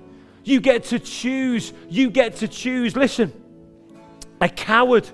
[0.46, 1.72] You get to choose.
[1.90, 2.94] You get to choose.
[2.94, 3.32] Listen,
[4.40, 5.10] a coward.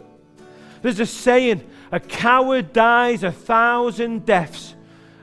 [0.83, 4.75] There's a saying a coward dies a thousand deaths.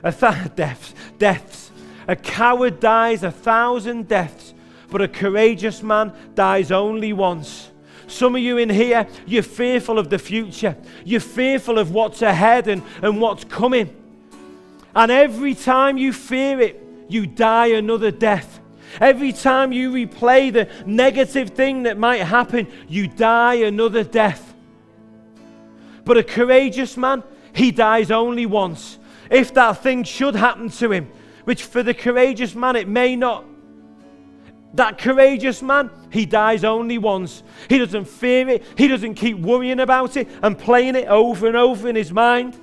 [0.02, 0.94] A th- deaths.
[1.16, 1.70] Deaths.
[2.08, 4.52] A coward dies a thousand deaths,
[4.90, 7.70] but a courageous man dies only once.
[8.08, 10.76] Some of you in here, you're fearful of the future.
[11.04, 13.94] You're fearful of what's ahead and, and what's coming.
[14.92, 18.59] And every time you fear it, you die another death.
[19.00, 24.54] Every time you replay the negative thing that might happen, you die another death.
[26.04, 27.22] But a courageous man,
[27.52, 28.98] he dies only once.
[29.30, 31.10] If that thing should happen to him,
[31.44, 33.44] which for the courageous man it may not,
[34.74, 37.42] that courageous man, he dies only once.
[37.68, 41.56] He doesn't fear it, he doesn't keep worrying about it and playing it over and
[41.56, 42.58] over in his mind.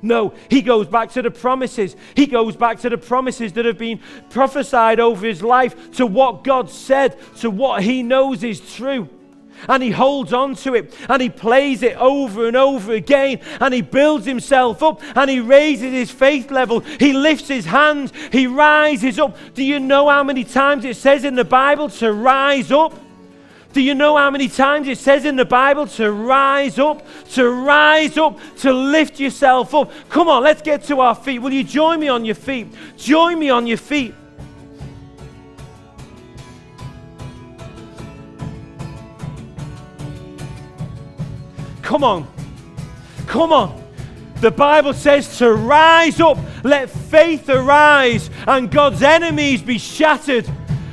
[0.00, 1.96] No, he goes back to the promises.
[2.14, 6.44] He goes back to the promises that have been prophesied over his life, to what
[6.44, 9.08] God said, to what he knows is true.
[9.68, 13.74] And he holds on to it and he plays it over and over again and
[13.74, 16.78] he builds himself up and he raises his faith level.
[16.78, 19.36] He lifts his hands, he rises up.
[19.54, 22.94] Do you know how many times it says in the Bible to rise up?
[23.78, 27.48] Do you know how many times it says in the Bible to rise up, to
[27.48, 29.92] rise up, to lift yourself up?
[30.08, 31.38] Come on, let's get to our feet.
[31.38, 32.74] Will you join me on your feet?
[32.96, 34.16] Join me on your feet.
[41.80, 42.26] Come on.
[43.28, 43.80] Come on.
[44.40, 50.50] The Bible says to rise up, let faith arise, and God's enemies be shattered.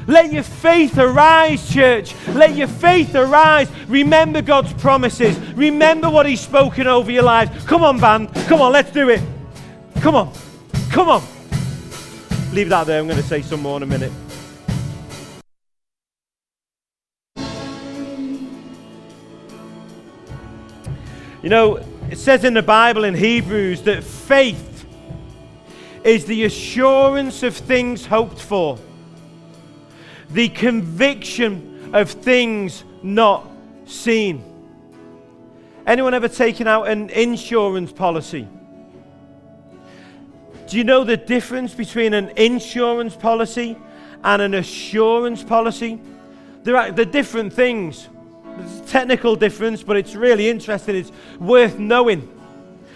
[0.08, 2.14] Let your faith arise, church.
[2.28, 3.70] Let your faith arise.
[3.88, 5.38] Remember God's promises.
[5.56, 7.66] Remember what He's spoken over your lives.
[7.66, 8.34] Come on, band.
[8.48, 9.22] Come on, let's do it.
[10.02, 10.32] Come on.
[10.92, 11.24] Come on.
[12.54, 13.00] Leave that there.
[13.00, 14.12] I'm going to say some more in a minute.
[21.42, 21.78] You know,
[22.10, 24.86] it says in the Bible in Hebrews that faith
[26.04, 28.80] is the assurance of things hoped for
[30.36, 33.50] the conviction of things not
[33.86, 34.44] seen.
[35.88, 38.46] Anyone ever taken out an insurance policy?
[40.68, 43.78] Do you know the difference between an insurance policy
[44.26, 46.02] and an assurance policy?
[46.64, 48.10] They're, they're different things.
[48.58, 50.98] A technical difference, but it's really interesting.
[50.98, 52.28] It's worth knowing.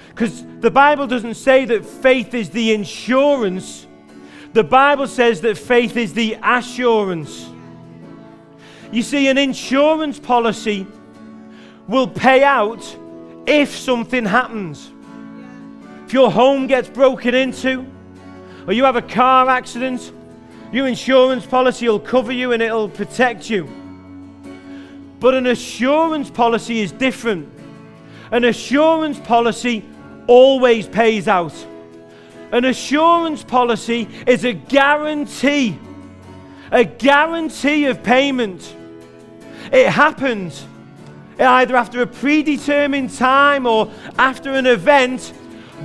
[0.09, 3.87] Because the Bible doesn't say that faith is the insurance
[4.53, 7.49] the Bible says that faith is the assurance.
[8.91, 10.87] You see, an insurance policy
[11.87, 12.97] will pay out
[13.45, 14.91] if something happens.
[16.05, 17.85] If your home gets broken into,
[18.65, 20.11] or you have a car accident,
[20.71, 23.67] your insurance policy will cover you and it'll protect you.
[25.19, 27.51] But an assurance policy is different.
[28.31, 29.83] An assurance policy
[30.27, 31.53] always pays out.
[32.51, 35.77] An assurance policy is a guarantee,
[36.71, 38.75] a guarantee of payment.
[39.71, 40.65] It happens
[41.39, 45.33] either after a predetermined time or after an event,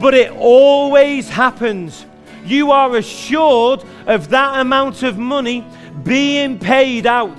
[0.01, 2.07] but it always happens.
[2.45, 5.65] You are assured of that amount of money
[6.03, 7.39] being paid out.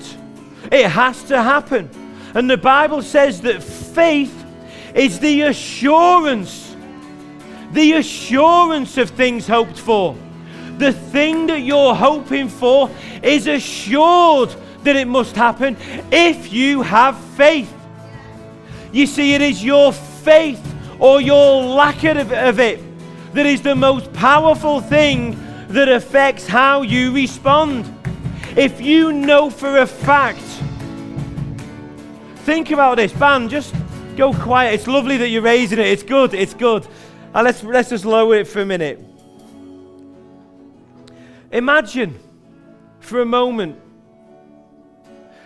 [0.72, 1.90] It has to happen.
[2.34, 4.46] And the Bible says that faith
[4.94, 6.65] is the assurance,
[7.72, 10.16] the assurance of things hoped for.
[10.78, 12.90] The thing that you're hoping for
[13.24, 14.54] is assured
[14.84, 15.78] that it must happen
[16.12, 17.74] if you have faith.
[18.92, 20.62] You see, it is your faith
[21.00, 22.82] or your lack of, it
[23.34, 25.38] that is the most powerful thing
[25.68, 27.92] that affects how you respond.
[28.56, 30.40] If you know for a fact,
[32.46, 33.76] think about this, band, just
[34.16, 34.76] go quiet.
[34.76, 35.88] It's lovely that you're raising it.
[35.88, 36.88] It's good, it's good.
[37.36, 38.98] And let's, let's just lower it for a minute.
[41.52, 42.18] Imagine
[43.02, 43.78] for a moment.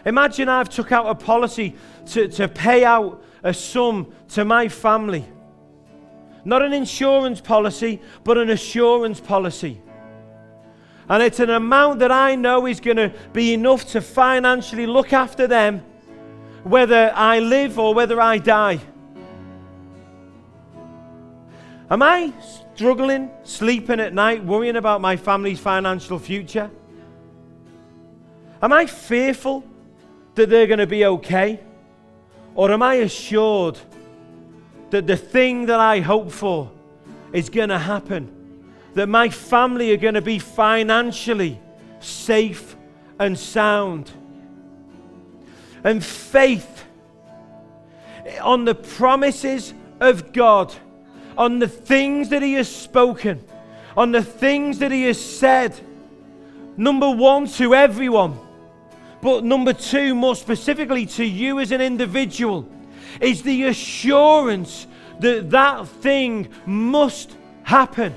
[0.05, 1.75] Imagine I've took out a policy
[2.09, 5.25] to, to pay out a sum to my family.
[6.45, 9.81] Not an insurance policy, but an assurance policy.
[11.09, 15.11] And it's an amount that I know is going to be enough to financially look
[15.11, 15.83] after them,
[16.61, 18.79] whether I live or whether I die.
[21.89, 22.33] Am I
[22.75, 26.69] struggling, sleeping at night, worrying about my family's financial future?
[28.61, 29.63] Am I fearful
[30.35, 31.59] that they're going to be okay?
[32.55, 33.79] Or am I assured
[34.89, 36.71] that the thing that I hope for
[37.33, 38.39] is going to happen?
[38.95, 41.59] that my family are going to be financially
[41.99, 42.75] safe
[43.17, 44.11] and sound.
[45.83, 46.85] And faith
[48.41, 50.73] on the promises of God,
[51.39, 53.41] on the things that He has spoken,
[53.95, 55.73] on the things that He has said.
[56.75, 58.37] Number one, to everyone,
[59.21, 62.69] but number two, more specifically to you as an individual,
[63.21, 64.85] is the assurance
[65.19, 68.13] that that thing must happen.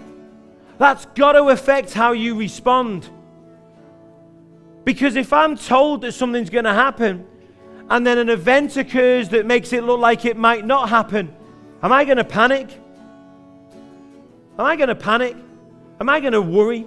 [0.78, 3.08] That's got to affect how you respond.
[4.84, 7.24] Because if I'm told that something's going to happen
[7.88, 11.32] and then an event occurs that makes it look like it might not happen,
[11.82, 12.81] am I going to panic?
[14.58, 15.36] Am I going to panic?
[16.00, 16.86] Am I going to worry?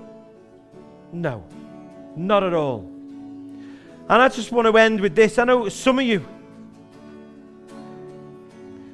[1.11, 1.43] No,
[2.15, 2.79] not at all.
[4.07, 5.39] And I just want to end with this.
[5.39, 6.25] I know some of you.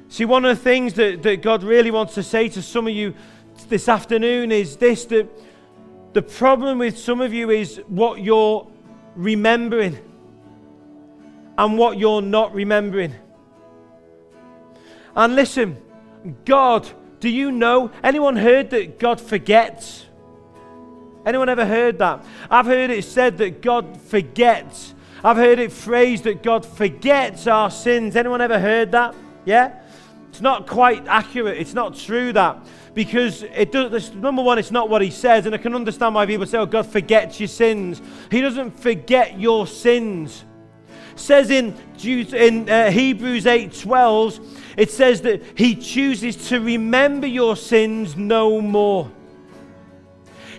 [0.08, 2.94] See, one of the things that, that God really wants to say to some of
[2.94, 3.14] you
[3.68, 5.28] this afternoon is this that
[6.12, 8.70] the problem with some of you is what you're
[9.14, 9.98] remembering
[11.58, 13.14] and what you're not remembering.
[15.14, 15.76] And listen,
[16.44, 16.88] God,
[17.22, 17.92] do you know?
[18.02, 20.06] Anyone heard that God forgets?
[21.24, 22.24] Anyone ever heard that?
[22.50, 24.92] I've heard it said that God forgets.
[25.22, 28.16] I've heard it phrased that God forgets our sins.
[28.16, 29.14] Anyone ever heard that?
[29.44, 29.80] Yeah?
[30.30, 31.58] It's not quite accurate.
[31.58, 35.54] It's not true that because it does, number one, it's not what he says, and
[35.54, 38.02] I can understand why people say, "Oh, God forgets your sins."
[38.32, 40.44] He doesn't forget your sins.
[41.12, 44.40] It says in in uh, Hebrews eight twelve,
[44.76, 49.10] it says that He chooses to remember your sins no more.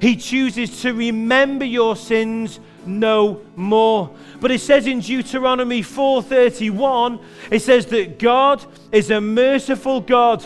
[0.01, 4.13] He chooses to remember your sins no more.
[4.41, 10.45] But it says in Deuteronomy 4:31, it says that God is a merciful God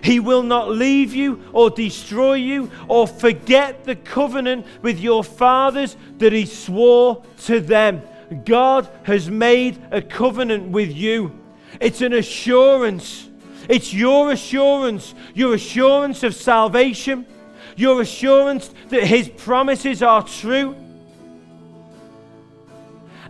[0.00, 5.96] he will not leave you or destroy you or forget the covenant with your fathers
[6.18, 8.02] that he swore to them.
[8.44, 11.38] God has made a covenant with you.
[11.82, 13.28] It's an assurance.
[13.68, 17.26] It's your assurance, your assurance of salvation,
[17.76, 20.76] your assurance that his promises are true.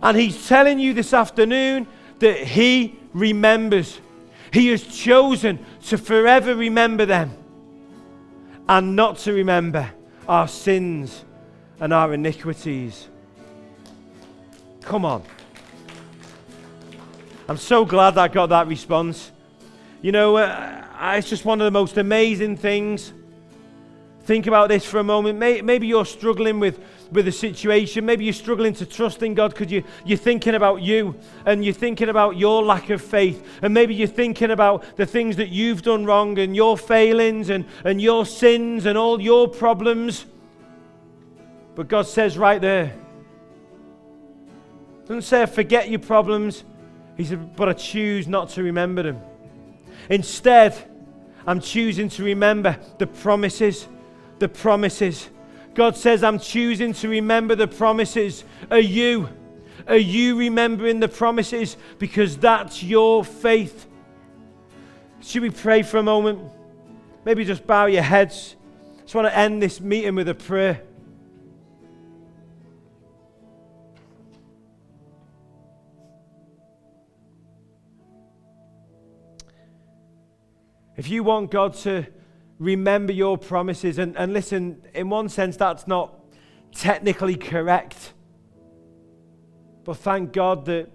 [0.03, 1.87] And he's telling you this afternoon
[2.19, 3.99] that he remembers.
[4.51, 7.35] He has chosen to forever remember them
[8.69, 9.89] and not to remember
[10.27, 11.25] our sins
[11.79, 13.07] and our iniquities.
[14.81, 15.23] Come on.
[17.47, 19.31] I'm so glad I got that response.
[20.01, 23.13] You know, uh, it's just one of the most amazing things.
[24.23, 25.37] Think about this for a moment.
[25.37, 26.79] Maybe you're struggling with
[27.13, 28.05] with a situation.
[28.05, 31.15] Maybe you're struggling to trust in God because you, you're thinking about you
[31.45, 33.45] and you're thinking about your lack of faith.
[33.61, 37.65] And maybe you're thinking about the things that you've done wrong and your failings and,
[37.85, 40.25] and your sins and all your problems.
[41.75, 42.95] But God says right there,
[45.01, 46.63] doesn't say forget your problems.
[47.17, 49.21] He said, But I choose not to remember them.
[50.09, 50.75] Instead,
[51.45, 53.87] I'm choosing to remember the promises.
[54.39, 55.29] The promises.
[55.73, 58.43] God says, I'm choosing to remember the promises.
[58.69, 59.29] Are you?
[59.87, 61.77] Are you remembering the promises?
[61.99, 63.87] Because that's your faith.
[65.21, 66.39] Should we pray for a moment?
[67.25, 68.55] Maybe just bow your heads.
[68.97, 70.81] I just want to end this meeting with a prayer.
[80.95, 82.05] If you want God to
[82.59, 86.13] remember your promises, and, and listen, in one sense, that's not
[86.71, 88.13] technically correct.
[89.83, 90.89] But thank God that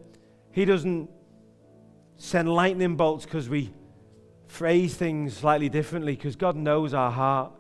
[0.53, 1.11] He doesn't
[2.17, 3.73] send lightning bolts because we
[4.47, 7.53] phrase things slightly differently, because God knows our heart.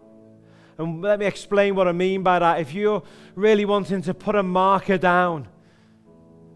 [0.78, 2.60] And let me explain what I mean by that.
[2.60, 3.02] If you're
[3.34, 5.48] really wanting to put a marker down,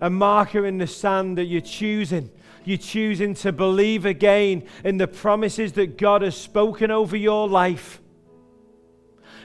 [0.00, 2.30] a marker in the sand that you're choosing,
[2.64, 8.00] you're choosing to believe again in the promises that God has spoken over your life.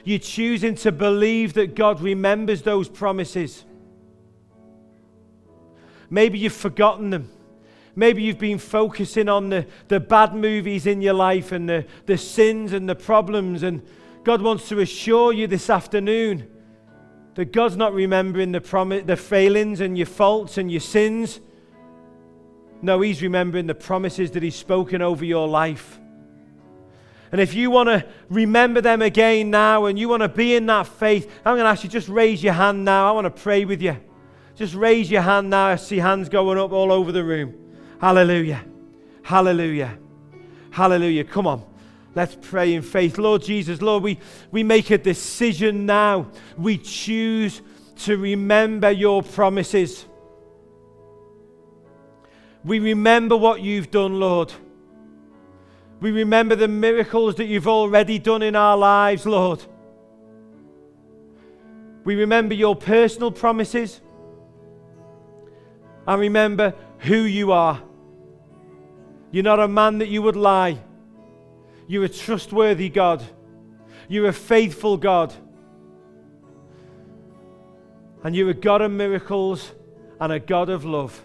[0.04, 3.64] You're choosing to believe that God remembers those promises.
[6.10, 7.30] Maybe you've forgotten them.
[7.94, 12.16] Maybe you've been focusing on the, the bad movies in your life and the, the
[12.16, 13.64] sins and the problems.
[13.64, 13.82] And
[14.22, 16.48] God wants to assure you this afternoon
[17.34, 21.40] that God's not remembering the, prom- the failings and your faults and your sins.
[22.80, 25.98] No, He's remembering the promises that He's spoken over your life.
[27.30, 30.66] And if you want to remember them again now and you want to be in
[30.66, 33.08] that faith, I'm going to ask you just raise your hand now.
[33.08, 33.98] I want to pray with you.
[34.54, 35.66] Just raise your hand now.
[35.66, 37.54] I see hands going up all over the room.
[38.00, 38.64] Hallelujah.
[39.22, 39.98] Hallelujah.
[40.70, 41.24] Hallelujah.
[41.24, 41.64] Come on.
[42.14, 43.18] Let's pray in faith.
[43.18, 44.18] Lord Jesus, Lord, we,
[44.50, 46.30] we make a decision now.
[46.56, 47.60] We choose
[47.98, 50.06] to remember your promises.
[52.68, 54.52] We remember what you've done, Lord.
[56.00, 59.64] We remember the miracles that you've already done in our lives, Lord.
[62.04, 64.02] We remember your personal promises.
[66.06, 67.82] And remember who you are.
[69.30, 70.78] You're not a man that you would lie.
[71.86, 73.24] You're a trustworthy God.
[74.08, 75.32] You're a faithful God.
[78.22, 79.72] And you're a God of miracles
[80.20, 81.24] and a God of love.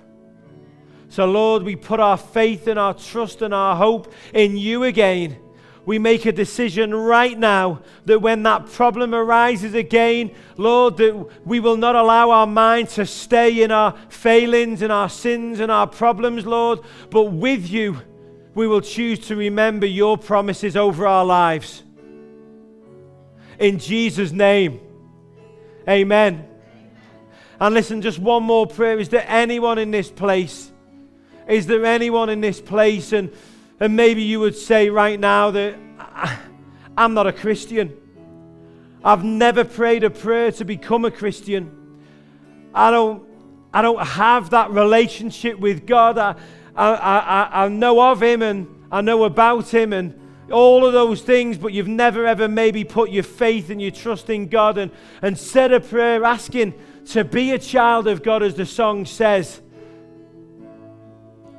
[1.13, 5.37] So, Lord, we put our faith and our trust and our hope in you again.
[5.85, 11.59] We make a decision right now that when that problem arises again, Lord, that we
[11.59, 15.85] will not allow our mind to stay in our failings and our sins and our
[15.85, 16.79] problems, Lord,
[17.11, 18.01] but with you,
[18.55, 21.83] we will choose to remember your promises over our lives.
[23.59, 24.79] In Jesus' name,
[25.87, 26.47] amen.
[27.59, 28.97] And listen, just one more prayer.
[28.97, 30.71] Is there anyone in this place?
[31.47, 33.11] Is there anyone in this place?
[33.11, 33.31] And,
[33.79, 35.75] and maybe you would say right now that
[36.97, 37.97] I'm not a Christian.
[39.03, 41.99] I've never prayed a prayer to become a Christian.
[42.73, 43.23] I don't,
[43.73, 46.17] I don't have that relationship with God.
[46.17, 46.35] I,
[46.75, 50.19] I, I, I know of Him and I know about Him and
[50.51, 54.29] all of those things, but you've never ever maybe put your faith and your trust
[54.29, 54.91] in God and,
[55.21, 56.73] and said a prayer asking
[57.07, 59.61] to be a child of God, as the song says.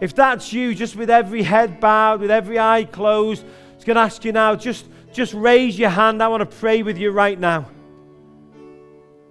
[0.05, 3.43] If that's you, just with every head bowed, with every eye closed,
[3.75, 4.85] it's going to ask you now, just,
[5.15, 6.23] just raise your hand.
[6.23, 7.71] I want to pray with you right now.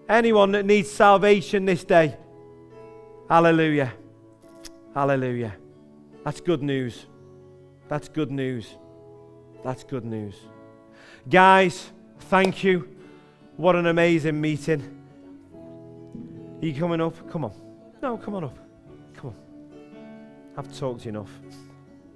[0.10, 2.18] Anyone that needs salvation this day,
[3.30, 3.94] hallelujah.
[4.96, 5.54] Hallelujah.
[6.26, 7.06] That's good news.
[7.88, 8.76] That's good news.
[9.64, 10.34] That's good news.
[11.30, 11.92] Guys,
[12.32, 12.90] thank you.
[13.58, 14.82] What an amazing meeting.
[16.60, 17.30] Are you coming up?
[17.32, 17.54] Come on.
[18.02, 18.63] No, come on up.
[20.56, 21.32] I've talked enough.